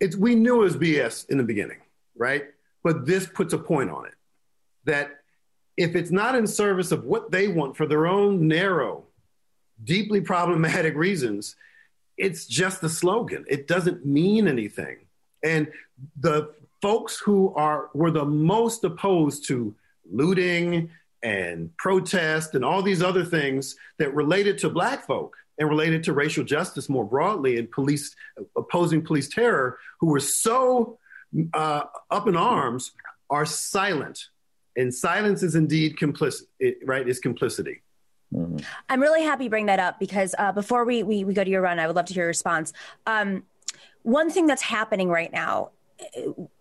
[0.00, 1.78] it's we knew it was BS in the beginning,
[2.16, 2.44] right?
[2.82, 4.14] But this puts a point on it
[4.84, 5.20] that
[5.76, 9.04] if it's not in service of what they want for their own narrow,
[9.84, 11.56] deeply problematic reasons,
[12.16, 13.44] it's just a slogan.
[13.48, 14.98] It doesn't mean anything.
[15.42, 15.68] And
[16.18, 16.52] the
[16.82, 19.74] folks who are were the most opposed to
[20.10, 20.90] looting
[21.22, 26.14] and protest and all these other things that related to black folk and related to
[26.14, 28.14] racial justice more broadly and police
[28.56, 30.98] opposing police terror who were so
[31.52, 32.92] uh, up in arms
[33.28, 34.28] are silent
[34.76, 36.46] and silence is indeed complicit
[36.84, 37.82] right is complicity
[38.34, 38.58] mm-hmm.
[38.88, 41.52] i'm really happy you bring that up because uh, before we, we, we go to
[41.52, 42.72] Arun i would love to hear your response
[43.06, 43.44] um,
[44.02, 45.70] one thing that's happening right now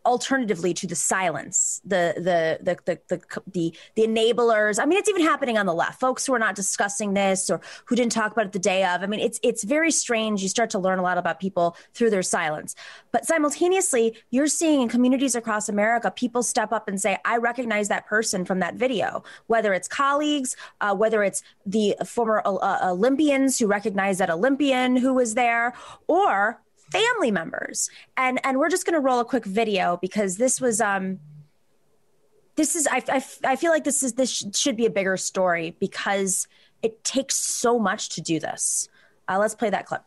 [0.05, 4.81] alternatively to the silence, the, the the the the the the, enablers.
[4.81, 5.99] I mean, it's even happening on the left.
[5.99, 9.03] Folks who are not discussing this or who didn't talk about it the day of.
[9.03, 10.41] I mean, it's it's very strange.
[10.41, 12.75] You start to learn a lot about people through their silence.
[13.11, 17.87] But simultaneously, you're seeing in communities across America, people step up and say, "I recognize
[17.89, 23.59] that person from that video." Whether it's colleagues, uh, whether it's the former uh, Olympians
[23.59, 25.73] who recognize that Olympian who was there,
[26.07, 26.61] or
[26.91, 27.89] family members.
[28.17, 31.19] And and we're just going to roll a quick video because this was um
[32.55, 35.75] this is I, I, I feel like this is this should be a bigger story
[35.79, 36.47] because
[36.81, 38.89] it takes so much to do this.
[39.27, 40.03] Uh, let's play that clip.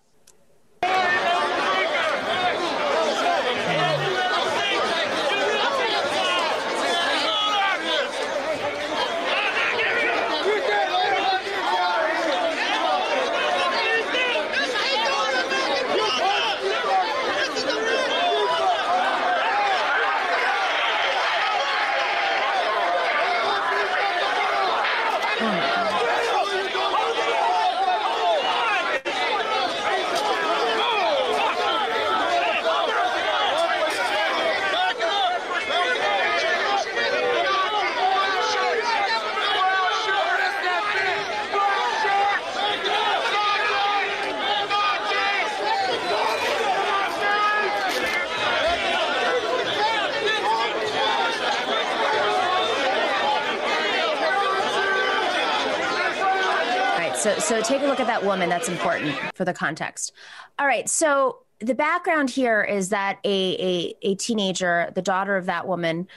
[57.43, 58.49] So take a look at that woman.
[58.49, 60.13] That's important for the context.
[60.59, 60.89] All right.
[60.89, 66.09] So the background here is that a a, a teenager, the daughter of that woman,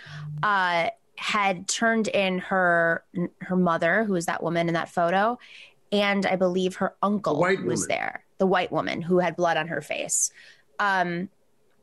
[0.43, 3.03] uh, had turned in her
[3.41, 5.39] her mother, who was that woman in that photo,
[5.91, 9.81] and I believe her uncle was there, the white woman who had blood on her
[9.81, 10.31] face.
[10.79, 11.29] Um,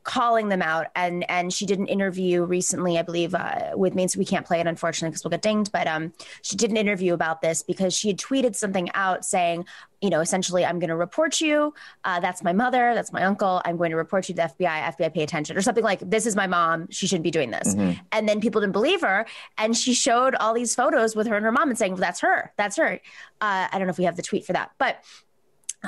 [0.03, 4.07] calling them out and and she did an interview recently i believe uh, with me
[4.07, 6.77] so we can't play it unfortunately because we'll get dinged but um she did an
[6.77, 9.65] interview about this because she had tweeted something out saying
[10.01, 11.73] you know essentially i'm going to report you.
[12.03, 12.93] Uh, that's my mother.
[12.93, 13.61] That's my uncle.
[13.63, 16.25] I'm going to report you to the fbi fbi pay attention or something like this
[16.25, 16.89] is my mom.
[16.89, 17.73] She shouldn't be doing this.
[17.73, 17.99] Mm-hmm.
[18.11, 19.25] and then people didn't believe her
[19.57, 22.19] and she showed all these photos with her and her mom and saying well, that's
[22.19, 22.51] her.
[22.57, 22.99] That's her.
[23.39, 25.03] Uh, i don't know if we have the tweet for that but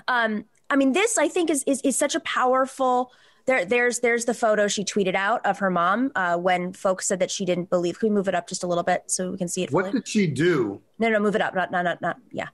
[0.08, 3.12] um i mean this i think is is, is such a powerful
[3.46, 7.20] there, there's there's the photo she tweeted out of her mom uh, when folks said
[7.20, 8.00] that she didn't believe.
[8.00, 9.70] Can we move it up just a little bit so we can see it?
[9.70, 9.84] Fully?
[9.84, 10.82] What did she do?
[10.98, 11.54] No, no, move it up.
[11.54, 12.18] Not, not, not, not.
[12.32, 12.48] Yeah.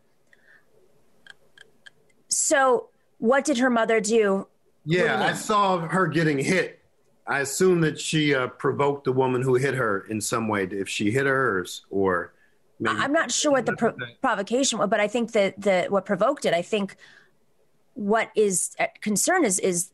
[2.28, 2.90] So,
[3.20, 4.48] what did her mother do?
[4.86, 6.80] Yeah, I saw her getting hit.
[7.28, 10.64] I assume that she uh, provoked the woman who hit her in some way.
[10.64, 12.34] If she hit her, or,
[12.80, 16.06] maybe- I'm not sure what the pro- provocation was, but I think that the what
[16.06, 16.54] provoked it.
[16.54, 16.96] I think
[17.94, 19.92] what is concern is is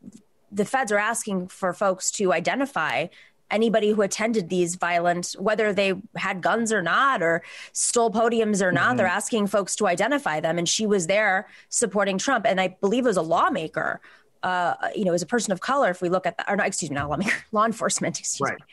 [0.51, 3.07] the feds are asking for folks to identify
[3.49, 8.71] anybody who attended these violent, whether they had guns or not, or stole podiums or
[8.71, 8.89] not.
[8.89, 8.97] Mm-hmm.
[8.97, 10.57] They're asking folks to identify them.
[10.57, 12.45] And she was there supporting Trump.
[12.45, 14.01] And I believe it was a lawmaker.
[14.43, 16.67] Uh, you know, as a person of color, if we look at that, or not,
[16.67, 18.59] excuse me, not lawmaker, law enforcement, excuse right.
[18.59, 18.65] me,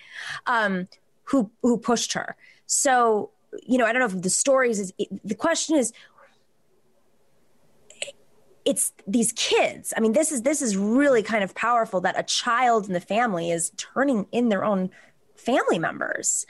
[0.47, 0.89] um,
[1.25, 2.37] who who pushed her.
[2.67, 3.31] So,
[3.67, 4.93] you know, I don't know if the stories is
[5.25, 5.93] the question is
[8.65, 9.93] it's these kids.
[9.97, 13.01] I mean, this is this is really kind of powerful that a child in the
[13.01, 14.91] family is turning in their own
[15.37, 16.47] family members.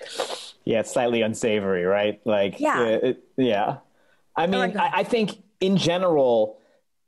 [0.64, 2.20] Yeah, it's slightly unsavory, right?
[2.24, 3.78] Like, yeah, uh, it, yeah.
[4.36, 6.58] I mean, I, I think in general,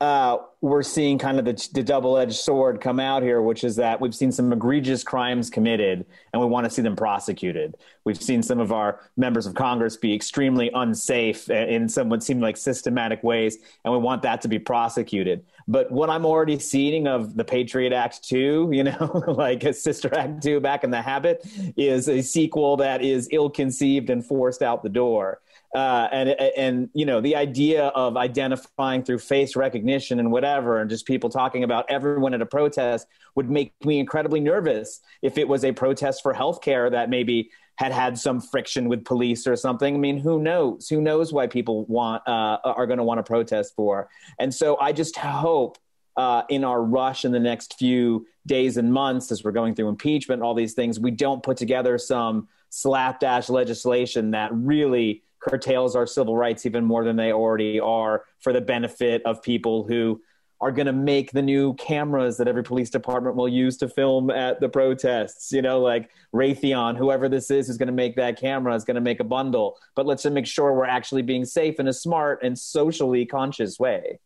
[0.01, 3.77] uh, we're seeing kind of the, the double edged sword come out here, which is
[3.77, 7.77] that we've seen some egregious crimes committed and we want to see them prosecuted.
[8.05, 12.41] We've seen some of our members of Congress be extremely unsafe in some what seem
[12.41, 15.45] like systematic ways, and we want that to be prosecuted.
[15.67, 20.15] But what I'm already seeing of the Patriot Act 2, you know, like a Sister
[20.15, 24.63] Act 2 back in the habit, is a sequel that is ill conceived and forced
[24.63, 25.41] out the door.
[25.77, 30.89] Uh, and and you know the idea of identifying through face recognition and whatever, and
[30.89, 35.47] just people talking about everyone at a protest would make me incredibly nervous if it
[35.47, 39.95] was a protest for healthcare that maybe had had some friction with police or something.
[39.95, 40.89] I mean, who knows?
[40.89, 44.09] Who knows why people want uh, are going to want to protest for?
[44.39, 45.77] And so I just hope
[46.17, 49.91] uh, in our rush in the next few days and months as we're going through
[49.91, 56.07] impeachment, all these things, we don't put together some slapdash legislation that really curtails our
[56.07, 60.21] civil rights even more than they already are for the benefit of people who
[60.61, 64.31] are going to make the new cameras that every police department will use to film
[64.31, 65.53] at the protests.
[65.53, 68.95] You know, like Raytheon, whoever this is, who's going to make that camera is going
[68.95, 69.77] to make a bundle.
[69.95, 73.79] But let's just make sure we're actually being safe in a smart and socially conscious
[73.79, 74.19] way.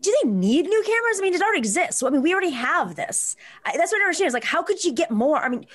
[0.00, 1.18] Do they need new cameras?
[1.18, 2.02] I mean, it already exists.
[2.02, 3.36] I mean, we already have this.
[3.64, 4.28] I, that's what I understand.
[4.28, 5.38] Is like, how could you get more?
[5.38, 5.66] I mean,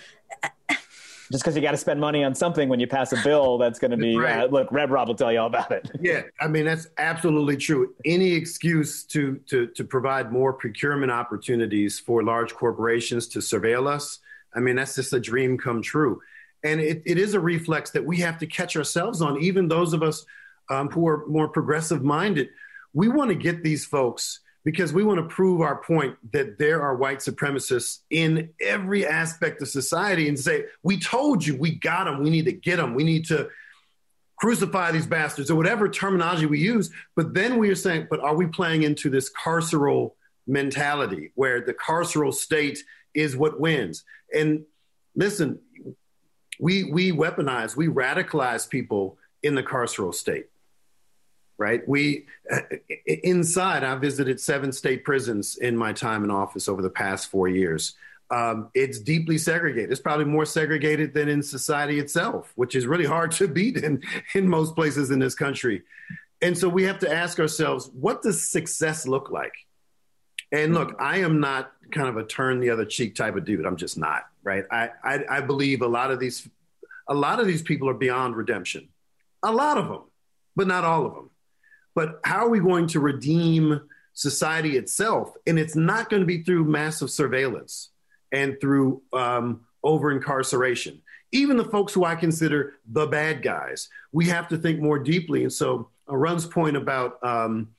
[1.31, 3.79] just because you got to spend money on something when you pass a bill that's
[3.79, 4.43] going to be right.
[4.43, 5.89] uh, look Rep Rabb will tell you all about it.
[5.99, 7.95] Yeah i mean that's absolutely true.
[8.05, 14.19] Any excuse to to to provide more procurement opportunities for large corporations to surveil us
[14.55, 16.21] i mean that's just a dream come true.
[16.63, 19.93] And it, it is a reflex that we have to catch ourselves on even those
[19.93, 20.25] of us
[20.69, 22.49] um, who are more progressive minded
[22.93, 26.81] we want to get these folks because we want to prove our point that there
[26.81, 32.03] are white supremacists in every aspect of society and say, we told you, we got
[32.03, 33.47] them, we need to get them, we need to
[34.35, 36.91] crucify these bastards or whatever terminology we use.
[37.15, 40.15] But then we are saying, but are we playing into this carceral
[40.47, 42.79] mentality where the carceral state
[43.13, 44.03] is what wins?
[44.35, 44.65] And
[45.15, 45.59] listen,
[46.59, 50.47] we, we weaponize, we radicalize people in the carceral state
[51.57, 51.87] right?
[51.87, 52.61] We uh,
[53.05, 57.47] inside, I visited seven state prisons in my time in office over the past four
[57.47, 57.95] years.
[58.29, 59.91] Um, it's deeply segregated.
[59.91, 64.03] It's probably more segregated than in society itself, which is really hard to beat in,
[64.35, 65.83] in most places in this country.
[66.41, 69.53] And so we have to ask ourselves, what does success look like?
[70.51, 73.65] And look, I am not kind of a turn the other cheek type of dude.
[73.65, 74.65] I'm just not, right?
[74.71, 76.47] I, I, I believe a lot of these,
[77.07, 78.89] a lot of these people are beyond redemption.
[79.43, 80.03] A lot of them,
[80.55, 81.29] but not all of them.
[81.97, 83.81] But how are we going to redeem
[84.13, 85.33] society itself?
[85.47, 87.89] And it's not going to be through massive surveillance
[88.31, 91.01] and through um, over incarceration.
[91.31, 95.41] Even the folks who I consider the bad guys, we have to think more deeply.
[95.41, 97.69] And so Run's point about um,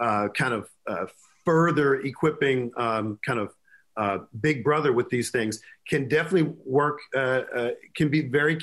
[0.00, 1.04] uh, kind of uh,
[1.44, 3.52] further equipping um, kind of
[3.98, 6.98] uh, Big Brother with these things can definitely work.
[7.14, 8.56] Uh, uh, can be very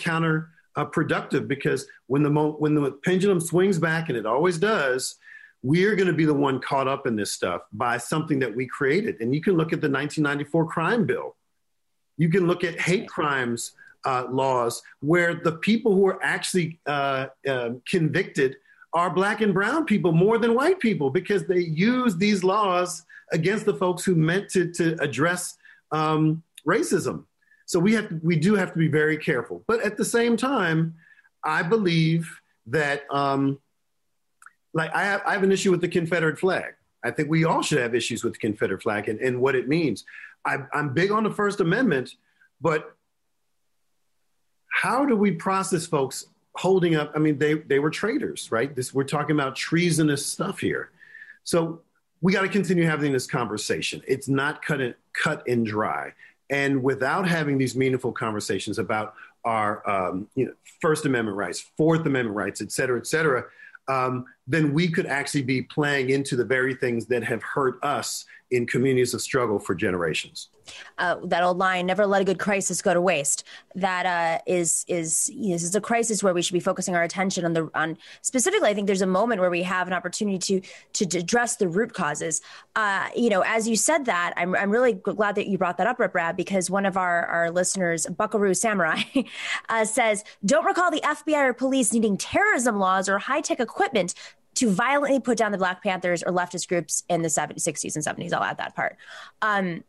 [0.76, 5.16] counterproductive because when the mo- when the pendulum swings back, and it always does,
[5.62, 8.68] we're going to be the one caught up in this stuff by something that we
[8.68, 9.22] created.
[9.22, 11.36] And you can look at the 1994 crime bill.
[12.18, 13.72] You can look at hate crimes
[14.06, 18.58] uh, laws where the people who are actually uh, uh, convicted
[18.94, 23.66] are black and brown people more than white people because they use these laws against
[23.66, 25.58] the folks who meant to, to address
[25.92, 27.24] um, racism.
[27.74, 29.64] So we have to, we do have to be very careful.
[29.66, 30.94] But at the same time,
[31.44, 33.58] I believe that um,
[34.76, 36.76] like I have, I have an issue with the Confederate flag.
[37.04, 39.68] I think we all should have issues with the Confederate flag and, and what it
[39.68, 40.06] means.
[40.46, 42.14] I, I'm big on the First Amendment,
[42.62, 42.96] but
[44.70, 47.14] how do we process folks holding up?
[47.16, 48.76] I mean, they, they were traitors, right?
[48.76, 50.92] This, we're talking about treasonous stuff here.
[51.44, 51.82] So
[52.22, 54.04] we got to continue having this conversation.
[54.08, 54.80] It's not cut,
[55.12, 56.14] cut and dry.
[56.54, 62.06] And without having these meaningful conversations about our um, you know, First Amendment rights, Fourth
[62.06, 63.46] Amendment rights, et cetera, et cetera,
[63.88, 68.26] um, then we could actually be playing into the very things that have hurt us
[68.52, 70.50] in communities of struggle for generations.
[70.98, 73.44] Uh, that old line, "Never let a good crisis go to waste."
[73.76, 76.96] That uh, is is you know, this is a crisis where we should be focusing
[76.96, 78.70] our attention on the on specifically.
[78.70, 81.94] I think there's a moment where we have an opportunity to to address the root
[81.94, 82.42] causes.
[82.76, 85.88] Uh, you know, as you said that, I'm I'm really glad that you brought that
[85.88, 89.02] up, Rep Rabb, because one of our our listeners, Buckaroo Samurai,
[89.70, 94.14] uh, says, "Don't recall the FBI or police needing terrorism laws or high tech equipment
[94.56, 98.06] to violently put down the Black Panthers or leftist groups in the 70s, 60s, and
[98.06, 98.34] 70s.
[98.34, 98.98] I'll add that part.
[99.42, 99.84] Um,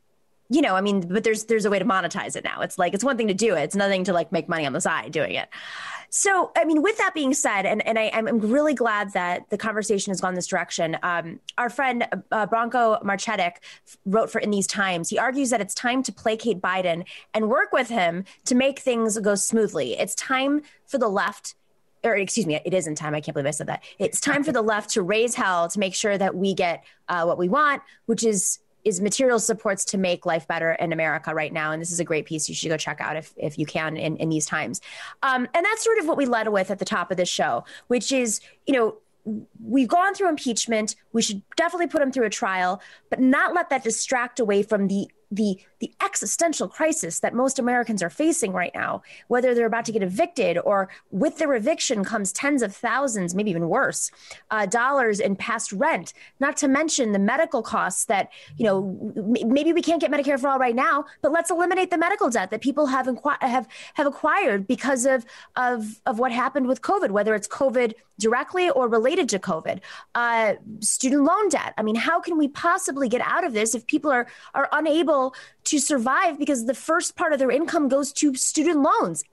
[0.50, 2.60] you know, I mean, but there's there's a way to monetize it now.
[2.60, 4.74] It's like it's one thing to do it; it's nothing to like make money on
[4.74, 5.48] the side doing it.
[6.16, 9.58] So, I mean, with that being said, and, and I, am really glad that the
[9.58, 10.96] conversation has gone this direction.
[11.02, 13.56] Um, our friend uh, Branko Marcetic
[14.06, 15.08] wrote for In These Times.
[15.08, 17.04] He argues that it's time to placate Biden
[17.34, 19.98] and work with him to make things go smoothly.
[19.98, 21.56] It's time for the left
[22.04, 23.14] or excuse me, it is in time.
[23.14, 23.82] I can't believe I said that.
[23.98, 27.24] It's time for the left to raise hell to make sure that we get uh,
[27.24, 31.52] what we want, which is is material supports to make life better in America right
[31.52, 31.72] now.
[31.72, 33.96] And this is a great piece you should go check out if, if you can
[33.96, 34.82] in, in these times.
[35.22, 37.64] Um, and that's sort of what we led with at the top of this show,
[37.86, 38.98] which is, you know,
[39.64, 40.96] we've gone through impeachment.
[41.12, 44.88] We should definitely put him through a trial, but not let that distract away from
[44.88, 49.84] the the the existential crisis that most Americans are facing right now, whether they're about
[49.84, 54.10] to get evicted or with their eviction comes tens of thousands, maybe even worse,
[54.50, 56.14] uh, dollars in past rent.
[56.40, 60.40] Not to mention the medical costs that you know m- maybe we can't get Medicare
[60.40, 63.66] for all right now, but let's eliminate the medical debt that people have inqu- have
[63.94, 65.24] have acquired because of
[65.56, 69.80] of of what happened with COVID, whether it's COVID directly or related to COVID.
[70.14, 71.74] Uh, student loan debt.
[71.76, 75.34] I mean, how can we possibly get out of this if people are are unable
[75.64, 79.24] to survive because the first part of their income goes to student loans?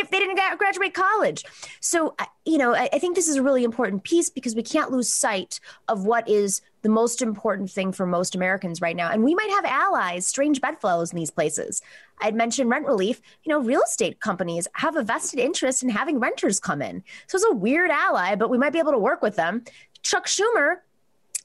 [0.00, 1.44] If they didn't graduate college.
[1.80, 5.12] So, you know, I, think this is a really important piece because we can't lose
[5.12, 9.10] sight of what is the most important thing for most Americans right now.
[9.10, 11.82] And we might have allies, strange bedfellows in these places.
[12.20, 13.20] I'd mentioned rent relief.
[13.44, 17.02] You know, real estate companies have a vested interest in having renters come in.
[17.26, 19.64] So it's a weird ally, but we might be able to work with them.
[20.02, 20.76] Chuck Schumer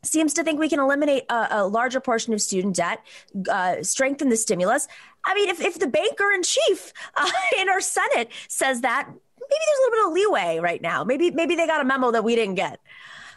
[0.05, 3.03] seems to think we can eliminate a, a larger portion of student debt,
[3.49, 4.87] uh, strengthen the stimulus.
[5.25, 7.29] I mean, if, if the banker in chief uh,
[7.59, 9.15] in our Senate says that, maybe
[9.49, 11.03] there's a little bit of leeway right now.
[11.03, 12.79] Maybe maybe they got a memo that we didn't get.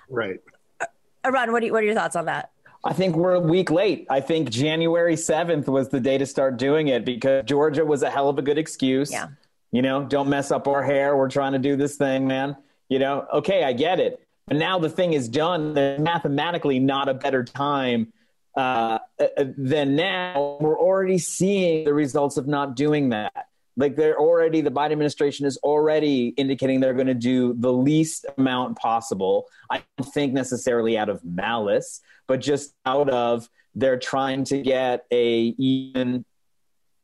[0.08, 0.40] Right.
[0.80, 2.50] Uh, Ron, what, what are your thoughts on that?
[2.84, 4.06] I think we're a week late.
[4.08, 8.10] I think January 7th was the day to start doing it because Georgia was a
[8.10, 9.12] hell of a good excuse.
[9.12, 9.28] Yeah.
[9.72, 11.16] You know, don't mess up our hair.
[11.16, 12.56] We're trying to do this thing, man.
[12.88, 14.26] You know, okay, I get it.
[14.48, 15.74] But now the thing is done.
[15.74, 18.12] There's mathematically not a better time
[18.56, 19.26] uh, uh,
[19.56, 20.56] than now.
[20.60, 23.48] We're already seeing the results of not doing that.
[23.76, 28.26] Like they're already, the Biden administration is already indicating they're going to do the least
[28.36, 29.46] amount possible.
[29.70, 35.04] I don't think necessarily out of malice, but just out of they're trying to get
[35.12, 36.24] a even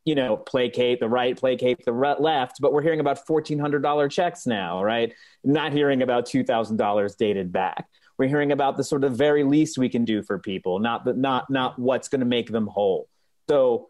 [0.05, 4.83] you know, placate the right, placate the left, but we're hearing about $1,400 checks now,
[4.83, 5.15] right?
[5.43, 7.89] Not hearing about $2,000 dated back.
[8.19, 11.15] We're hearing about the sort of very least we can do for people, not the,
[11.15, 13.09] not not what's going to make them whole.
[13.49, 13.89] So,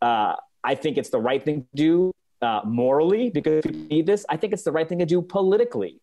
[0.00, 4.24] uh, I think it's the right thing to do uh, morally because people need this.
[4.30, 6.00] I think it's the right thing to do politically.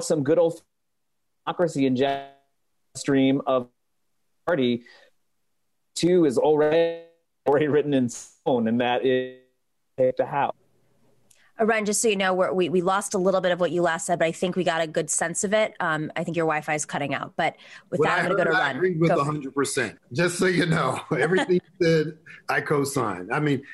[0.00, 0.62] Some good old
[1.44, 2.00] democracy and
[2.96, 3.68] stream of
[4.46, 4.84] party
[5.94, 7.02] two is already
[7.48, 9.38] already written in stone, and that is
[9.96, 10.54] the house.
[11.60, 14.06] Arun, just so you know, we we lost a little bit of what you last
[14.06, 15.74] said, but I think we got a good sense of it.
[15.80, 17.56] Um, I think your Wi-Fi is cutting out, but
[17.90, 18.76] with that, I am going to go to I Arun.
[18.76, 19.98] I agree with 100%.
[20.12, 22.18] Just so you know, everything you said,
[22.48, 23.30] I co-sign.
[23.32, 23.64] I mean,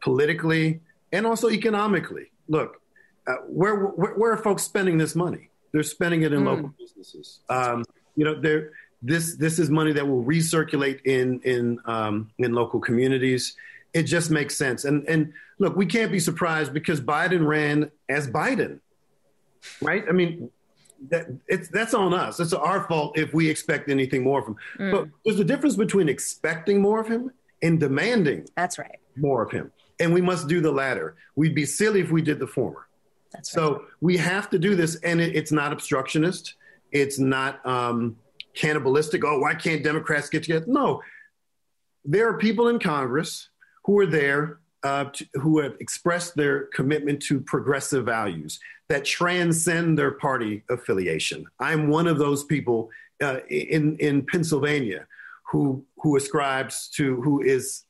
[0.00, 0.80] politically
[1.12, 2.30] and also economically.
[2.48, 2.80] Look,
[3.26, 5.50] uh, where, where, where are folks spending this money?
[5.72, 6.46] They're spending it in mm.
[6.46, 7.40] local businesses.
[7.48, 7.84] Um,
[8.16, 8.72] you know, they're
[9.02, 13.56] this this is money that will recirculate in in um, in local communities.
[13.94, 14.84] It just makes sense.
[14.84, 18.80] And and look, we can't be surprised because Biden ran as Biden,
[19.80, 20.04] right?
[20.08, 20.50] I mean,
[21.10, 22.40] that it's that's on us.
[22.40, 24.60] It's our fault if we expect anything more from him.
[24.78, 24.92] Mm.
[24.92, 27.30] But there's a difference between expecting more of him
[27.62, 28.46] and demanding.
[28.56, 28.98] That's right.
[29.16, 29.70] More of him,
[30.00, 31.16] and we must do the latter.
[31.36, 32.86] We'd be silly if we did the former.
[33.32, 33.62] That's right.
[33.62, 36.54] So we have to do this, and it, it's not obstructionist.
[36.90, 37.64] It's not.
[37.64, 38.16] Um,
[38.54, 39.24] cannibalistic.
[39.24, 40.66] Oh, why can't Democrats get together?
[40.68, 41.02] No,
[42.04, 43.48] there are people in Congress
[43.84, 49.98] who are there uh, to, who have expressed their commitment to progressive values that transcend
[49.98, 51.44] their party affiliation.
[51.58, 52.90] I'm one of those people
[53.22, 55.06] uh, in in Pennsylvania
[55.50, 57.84] who who ascribes to who is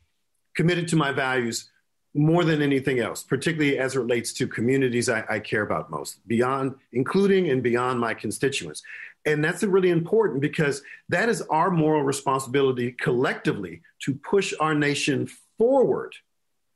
[0.56, 1.70] committed to my values
[2.14, 6.26] more than anything else, particularly as it relates to communities I, I care about most,
[6.26, 8.82] beyond including and beyond my constituents.
[9.28, 15.28] And that's really important because that is our moral responsibility collectively to push our nation
[15.58, 16.14] forward,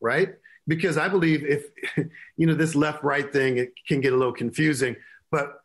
[0.02, 0.34] right?
[0.68, 1.64] Because I believe if,
[2.36, 4.96] you know, this left right thing, it can get a little confusing,
[5.30, 5.60] but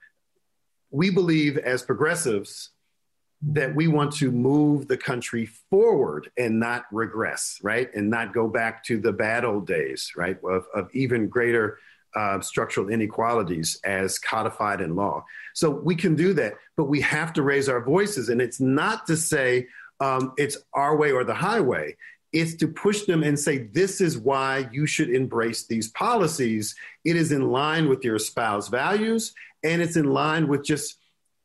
[0.89, 2.69] we believe as progressives
[3.41, 7.93] that we want to move the country forward and not regress, right?
[7.93, 10.37] And not go back to the bad old days, right?
[10.41, 11.79] Of, of even greater
[12.15, 15.23] uh, structural inequalities as codified in law.
[15.53, 18.29] So we can do that, but we have to raise our voices.
[18.29, 19.67] And it's not to say
[19.99, 21.95] um, it's our way or the highway.
[22.33, 26.75] It's to push them and say, this is why you should embrace these policies.
[27.05, 29.33] It is in line with your espoused values,
[29.63, 30.97] and it's in line with just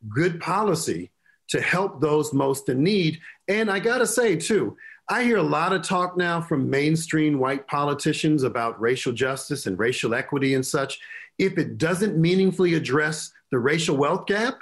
[0.08, 1.10] good policy
[1.48, 3.20] to help those most in need.
[3.46, 4.76] And I got to say, too,
[5.12, 9.78] I hear a lot of talk now from mainstream white politicians about racial justice and
[9.78, 11.00] racial equity and such.
[11.38, 14.54] If it doesn't meaningfully address the racial wealth gap,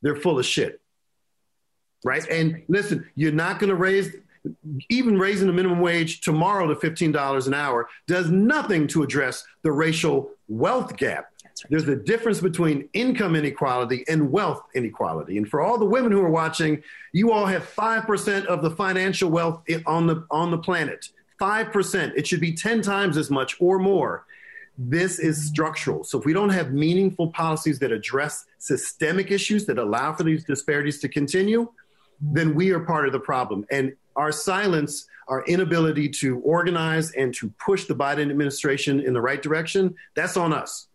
[0.00, 0.80] they're full of shit.
[2.04, 2.24] Right?
[2.28, 4.14] And listen, you're not going to raise,
[4.90, 9.72] even raising the minimum wage tomorrow to $15 an hour does nothing to address the
[9.72, 11.32] racial wealth gap.
[11.64, 11.70] Right.
[11.70, 15.38] There's a difference between income inequality and wealth inequality.
[15.38, 16.82] And for all the women who are watching,
[17.12, 21.08] you all have 5% of the financial wealth on the, on the planet.
[21.40, 22.12] 5%.
[22.16, 24.26] It should be 10 times as much or more.
[24.76, 26.04] This is structural.
[26.04, 30.44] So if we don't have meaningful policies that address systemic issues that allow for these
[30.44, 31.68] disparities to continue,
[32.20, 33.64] then we are part of the problem.
[33.70, 39.20] And our silence, our inability to organize and to push the Biden administration in the
[39.20, 40.87] right direction, that's on us.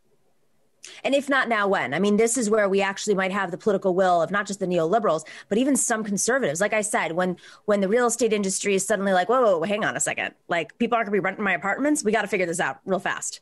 [1.04, 1.94] And if not now, when?
[1.94, 4.60] I mean, this is where we actually might have the political will of not just
[4.60, 6.62] the neoliberals, but even some conservatives.
[6.62, 9.66] Like I said, when when the real estate industry is suddenly like, whoa, whoa, whoa
[9.66, 12.04] hang on a second, like people aren't going to be renting my apartments.
[12.04, 13.40] We got to figure this out real fast.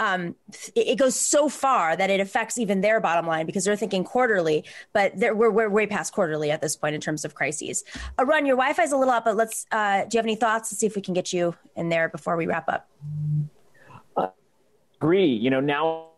[0.00, 0.34] Um,
[0.74, 4.02] it, it, goes so far that it affects even their bottom line because they're thinking
[4.02, 7.84] quarterly, but we're, we're way past quarterly at this point in terms of crises.
[8.18, 9.66] Uh, Run, your Wi-Fi is a little up, but let's.
[9.70, 10.72] Uh, do you have any thoughts?
[10.72, 12.88] Let's see if we can get you in there before we wrap up.
[15.00, 15.26] Agree.
[15.26, 16.08] You know now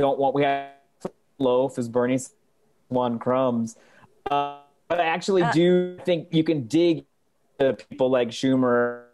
[0.00, 0.70] don't want we have
[1.38, 2.18] loaf as Bernie
[2.88, 3.76] one crumbs.
[4.30, 7.04] Uh, but I actually uh, do think you can dig
[7.58, 9.04] to people like Schumer.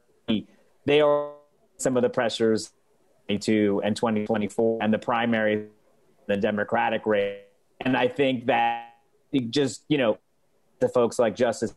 [0.84, 1.32] They are
[1.76, 2.72] some of the pressures
[3.26, 5.66] 22 and 2024 and the primary,
[6.26, 7.42] the Democratic race.
[7.80, 8.96] And I think that
[9.50, 10.18] just, you know,
[10.80, 11.74] the folks like Justice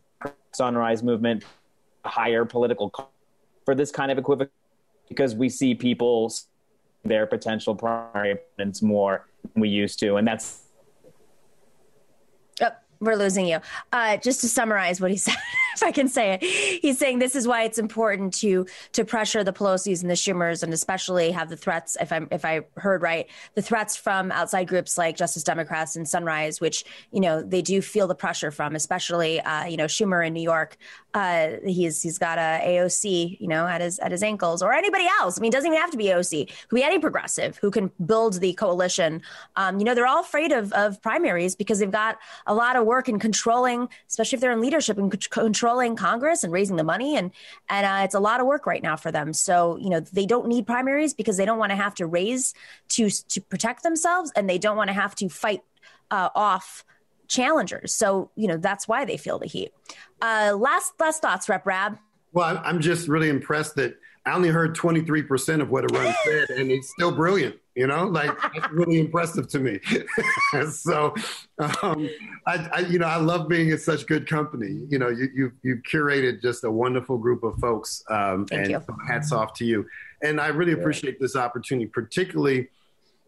[0.52, 1.44] Sunrise Movement,
[2.04, 2.92] higher political
[3.64, 4.52] for this kind of equivocation
[5.08, 6.32] because we see people
[7.04, 10.16] their potential primary opponents more than we used to.
[10.16, 10.62] And that's.
[12.60, 13.58] Oh, we're losing you.
[13.92, 15.36] Uh, just to summarize what he said.
[15.74, 16.42] if I can say it.
[16.42, 20.62] He's saying this is why it's important to to pressure the Pelosi's and the Schumers,
[20.62, 21.96] and especially have the threats.
[22.00, 26.08] If I'm if I heard right, the threats from outside groups like Justice Democrats and
[26.08, 30.26] Sunrise, which you know they do feel the pressure from, especially uh, you know Schumer
[30.26, 30.76] in New York.
[31.14, 35.06] Uh, he's he's got a AOC, you know, at his at his ankles, or anybody
[35.20, 35.38] else.
[35.38, 36.42] I mean, it doesn't even have to be AOC.
[36.42, 39.22] It could be any progressive who can build the coalition.
[39.56, 42.86] Um, you know, they're all afraid of of primaries because they've got a lot of
[42.86, 46.82] work in controlling, especially if they're in leadership and control controlling Congress and raising the
[46.84, 47.30] money, and
[47.68, 49.32] and uh, it's a lot of work right now for them.
[49.32, 52.52] So you know they don't need primaries because they don't want to have to raise
[52.90, 55.62] to to protect themselves, and they don't want to have to fight
[56.10, 56.84] uh, off
[57.28, 57.94] challengers.
[57.94, 59.72] So you know that's why they feel the heat.
[60.20, 61.96] Uh, last last thoughts, Rep Rabb.
[62.32, 66.70] Well, I'm just really impressed that I only heard 23% of what Arun said, and
[66.70, 67.56] he's still brilliant.
[67.74, 69.80] You know, like that's really impressive to me.
[70.70, 71.14] so,
[71.58, 72.08] um,
[72.46, 74.82] I, I, you know, I love being in such good company.
[74.90, 78.70] You know, you you you curated just a wonderful group of folks, um, Thank and
[78.72, 78.96] you.
[79.08, 79.86] hats off to you.
[80.22, 82.68] And I really appreciate this opportunity, particularly,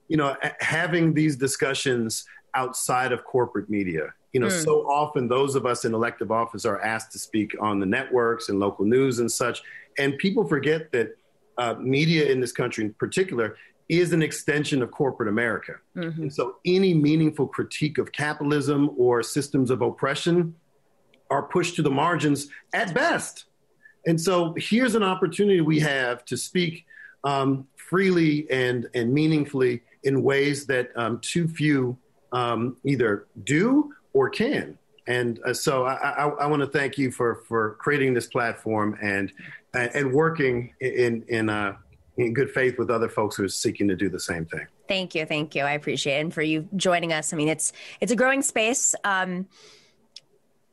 [0.09, 4.13] you know, having these discussions outside of corporate media.
[4.35, 4.65] You know, Mm.
[4.65, 8.49] so often those of us in elective office are asked to speak on the networks
[8.49, 9.63] and local news and such,
[9.99, 11.17] and people forget that
[11.59, 13.57] uh, media in this country, in particular,
[13.89, 15.75] is an extension of corporate America.
[15.97, 16.19] Mhm.
[16.19, 20.55] And so, any meaningful critique of capitalism or systems of oppression
[21.31, 23.45] are pushed to the margins at best.
[24.07, 26.87] And so, here's an opportunity we have to speak
[27.25, 31.97] um, freely and, and meaningfully in ways that um, too few
[32.33, 34.79] um, either do or can.
[35.07, 38.97] And uh, so, I, I, I want to thank you for, for creating this platform
[39.03, 39.33] and,
[39.75, 41.77] and working in, in, uh,
[42.17, 44.67] in good faith with other folks who are seeking to do the same thing.
[44.87, 45.63] Thank you, thank you.
[45.63, 47.33] I appreciate it, and for you joining us.
[47.33, 48.95] I mean, it's it's a growing space.
[49.03, 49.47] Um,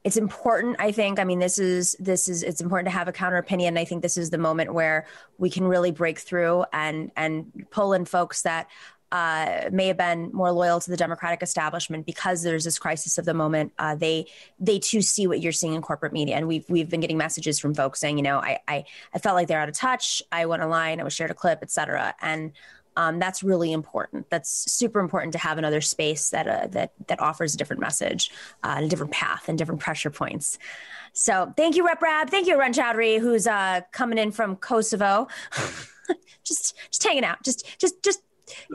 [0.04, 1.20] it's important, I think.
[1.20, 3.78] I mean, this is this is it's important to have a counter opinion.
[3.78, 5.06] I think this is the moment where
[5.38, 8.68] we can really break through and and pull in folks that
[9.12, 13.26] uh, may have been more loyal to the Democratic establishment because there's this crisis of
[13.26, 13.74] the moment.
[13.78, 14.26] Uh, they
[14.60, 17.60] they too see what you're seeing in corporate media, and we've we've been getting messages
[17.60, 20.22] from folks saying, you know, I I, I felt like they're out of touch.
[20.32, 22.16] I went online, I was shared a clip, etc.
[22.22, 22.54] and
[22.98, 24.30] um, that's really important.
[24.30, 28.32] That's super important to have another space that uh, that that offers a different message,
[28.64, 30.58] uh, a different path, and different pressure points.
[31.14, 32.30] So thank you, Rep Rabb.
[32.30, 35.28] Thank you, Ren Chaudhary, who's uh, coming in from Kosovo,
[36.44, 38.22] just just hanging out, just just just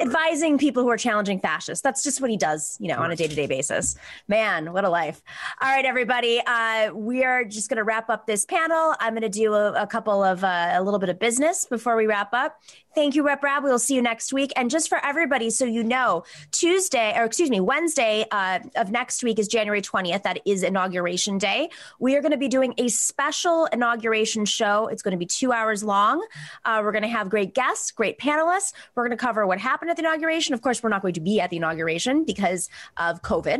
[0.01, 1.82] advising people who are challenging fascists.
[1.82, 3.97] That's just what he does, you know, on a day to day basis.
[4.28, 5.23] Man, what a life.
[5.61, 6.43] All right, everybody.
[6.47, 8.94] Uh, we are just going to wrap up this panel.
[9.01, 11.97] I'm going to do a, a couple of, uh, a little bit of business before
[11.97, 12.61] we wrap up.
[12.97, 13.62] Thank you, Rep Rabb.
[13.62, 14.55] We'll see you next week.
[14.56, 19.23] And just for everybody, so you know, Tuesday, or excuse me, Wednesday uh, of next
[19.23, 20.23] week is January 20th.
[20.23, 21.68] That is Inauguration Day.
[22.01, 24.86] We are going to be doing a special inauguration show.
[24.86, 26.27] It's going to be two hours long.
[26.64, 28.73] Uh, we're going to have great guests, great panelists.
[28.94, 30.55] We're going to cover what happened at the inauguration.
[30.55, 33.59] Of course, we're not going to be at the inauguration because of COVID.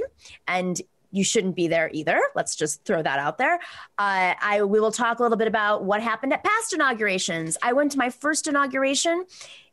[0.49, 0.81] And
[1.17, 2.21] you shouldn't be there either.
[2.35, 3.55] Let's just throw that out there.
[3.99, 7.57] Uh, I we will talk a little bit about what happened at past inaugurations.
[7.63, 9.25] I went to my first inauguration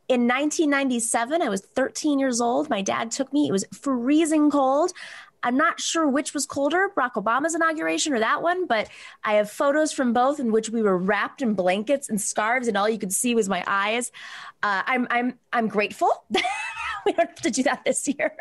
[0.08, 1.42] in 1997.
[1.42, 2.70] I was 13 years old.
[2.70, 3.48] My dad took me.
[3.48, 4.92] It was freezing cold.
[5.42, 8.88] I'm not sure which was colder, Barack Obama's inauguration or that one, but
[9.22, 12.78] I have photos from both in which we were wrapped in blankets and scarves, and
[12.78, 14.10] all you could see was my eyes.
[14.62, 16.24] Uh, I'm I'm I'm grateful
[17.04, 18.34] we don't have to do that this year,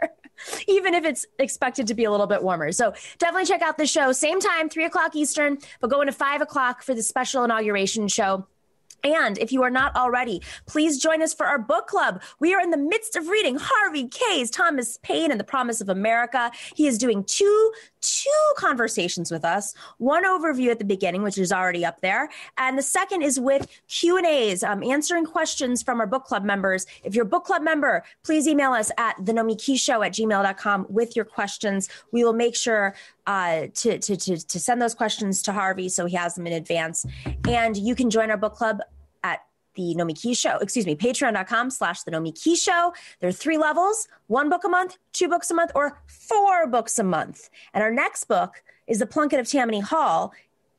[0.68, 2.72] even if it's expected to be a little bit warmer.
[2.72, 4.12] So definitely check out the show.
[4.12, 8.48] Same time, three o'clock Eastern, but go into five o'clock for the special inauguration show.
[9.04, 12.22] And if you are not already, please join us for our book club.
[12.40, 15.90] We are in the midst of reading Harvey Kaye's Thomas Paine and the Promise of
[15.90, 16.52] America.
[16.74, 17.74] He is doing two
[18.04, 19.74] two conversations with us.
[19.98, 23.68] One overview at the beginning, which is already up there, and the second is with
[23.88, 26.86] Q and A's, um, answering questions from our book club members.
[27.04, 30.88] If you're a book club member, please email us at the Nomiki Show at gmail.com
[30.90, 31.90] with your questions.
[32.12, 36.06] We will make sure uh, to, to, to, to send those questions to Harvey so
[36.06, 37.06] he has them in advance.
[37.48, 38.82] And you can join our book club
[39.76, 42.94] the Nomiki Show, excuse me, patreon.com slash the Nomiki Show.
[43.20, 47.00] There are three levels, one book a month, two books a month, or four books
[47.00, 47.50] a month.
[47.74, 50.34] And our next book is The Plunkitt of Tammany Hall,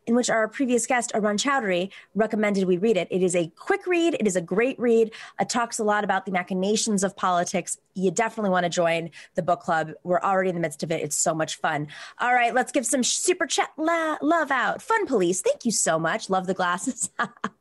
[0.06, 3.08] in which our previous guest, Arun Chaudhary, recommended we read it.
[3.10, 4.14] It is a quick read.
[4.14, 5.12] It is a great read.
[5.40, 7.78] It talks a lot about the machinations of politics.
[7.94, 9.92] You definitely want to join the book club.
[10.02, 11.02] We're already in the midst of it.
[11.02, 11.88] It's so much fun.
[12.18, 14.82] All right, let's give some super chat la- love out.
[14.82, 16.28] Fun Police, thank you so much.
[16.28, 17.10] Love the glasses.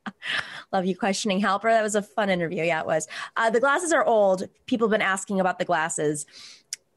[0.74, 1.70] love you questioning helper.
[1.70, 2.64] That was a fun interview.
[2.64, 3.08] Yeah, it was.
[3.38, 4.44] Uh, the glasses are old.
[4.66, 6.26] People have been asking about the glasses.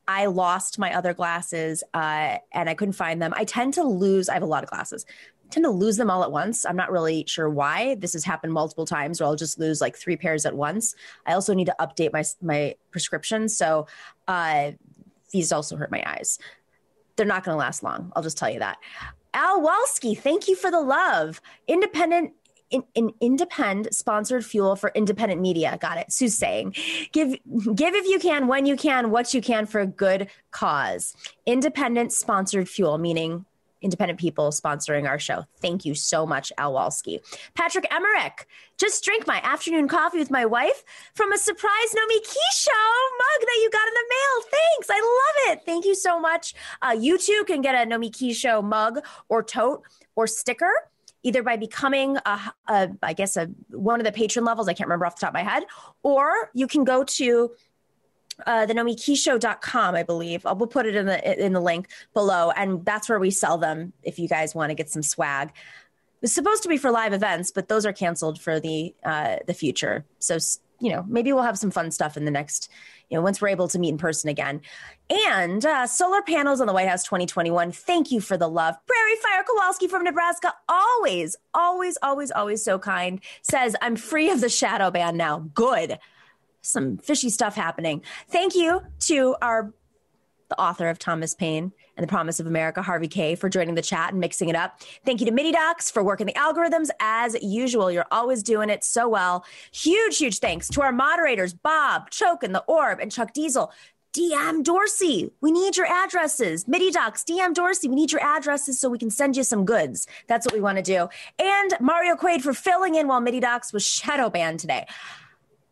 [0.09, 3.35] I lost my other glasses uh, and I couldn't find them.
[3.37, 5.05] I tend to lose, I have a lot of glasses.
[5.51, 6.65] Tend to lose them all at once.
[6.65, 7.95] I'm not really sure why.
[7.97, 10.95] This has happened multiple times where I'll just lose like three pairs at once.
[11.27, 13.49] I also need to update my my prescription.
[13.49, 13.87] So
[14.27, 14.73] uh,
[15.31, 16.39] these also hurt my eyes.
[17.17, 18.13] They're not going to last long.
[18.15, 18.79] I'll just tell you that.
[19.35, 21.41] Al Walski, thank you for the love.
[21.69, 22.33] Independent
[22.71, 25.79] in, in independent sponsored fuel for independent media.
[25.81, 26.13] Got it.
[26.13, 26.75] Sue's saying,
[27.13, 27.37] give
[27.75, 31.15] give if you can, when you can, what you can for a good cause.
[31.45, 33.45] Independent sponsored fuel, meaning
[33.83, 35.45] independent people sponsoring our show.
[35.61, 37.21] Thank you so much, Al Walski.
[37.55, 38.47] Patrick Emmerich,
[38.79, 40.85] just drink my afternoon coffee with my wife
[41.15, 42.71] from a surprise Nomi Show
[43.19, 44.51] mug that you got in the mail.
[44.51, 44.89] Thanks.
[44.91, 45.63] I love it.
[45.65, 46.55] Thank you so much.
[46.83, 49.83] Uh, you too can get a Nomi Show mug or tote
[50.15, 50.73] or sticker
[51.23, 54.69] either by becoming a, a I guess a one of the patron levels.
[54.69, 55.65] I can't remember off the top of my head,
[56.05, 57.51] or you can go to
[58.47, 60.45] uh, the nomikishow.com, I believe.
[60.45, 63.59] I'll, we'll put it in the in the link below, and that's where we sell
[63.59, 63.93] them.
[64.03, 65.53] If you guys want to get some swag,
[66.23, 69.55] it's supposed to be for live events, but those are canceled for the uh, the
[69.55, 70.05] future.
[70.19, 70.39] So
[70.79, 72.71] you know, maybe we'll have some fun stuff in the next,
[73.09, 74.61] you know, once we're able to meet in person again.
[75.09, 77.73] And uh, solar panels on the White House 2021.
[77.73, 78.75] Thank you for the love.
[78.87, 83.21] Prairie Fire Kowalski from Nebraska, always, always, always, always so kind.
[83.41, 85.49] Says, I'm free of the shadow ban now.
[85.55, 85.99] Good
[86.67, 88.03] some fishy stuff happening.
[88.29, 89.73] Thank you to our
[90.49, 93.83] the author of Thomas Paine and The Promise of America, Harvey Kaye, for joining the
[93.83, 94.81] chat and mixing it up.
[95.05, 97.91] Thank you to Midi Docs for working the algorithms as usual.
[97.91, 99.45] You're always doing it so well.
[99.73, 103.73] Huge, huge thanks to our moderators, Bob, Chokin, The Orb, and Chuck Diesel.
[104.17, 106.67] DM Dorsey, we need your addresses.
[106.67, 110.07] Midi Docs, DM Dorsey, we need your addresses so we can send you some goods.
[110.27, 111.09] That's what we want to do.
[111.39, 114.87] And Mario Quaid for filling in while MIDI Docs was shadow banned today.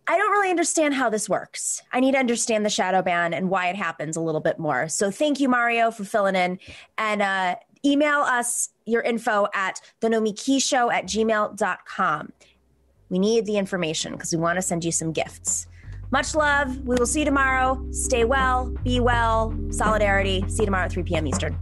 [0.06, 1.82] I don't really understand how this works.
[1.92, 4.88] I need to understand the shadow ban and why it happens a little bit more.
[4.88, 6.58] So thank you, Mario, for filling in.
[6.98, 12.32] And uh, email us your info at Show at gmail.com.
[13.08, 15.66] We need the information because we want to send you some gifts.
[16.10, 16.78] Much love.
[16.86, 17.84] We will see you tomorrow.
[17.90, 20.44] Stay well, be well, solidarity.
[20.48, 21.26] See you tomorrow at 3 p.m.
[21.26, 21.58] Eastern.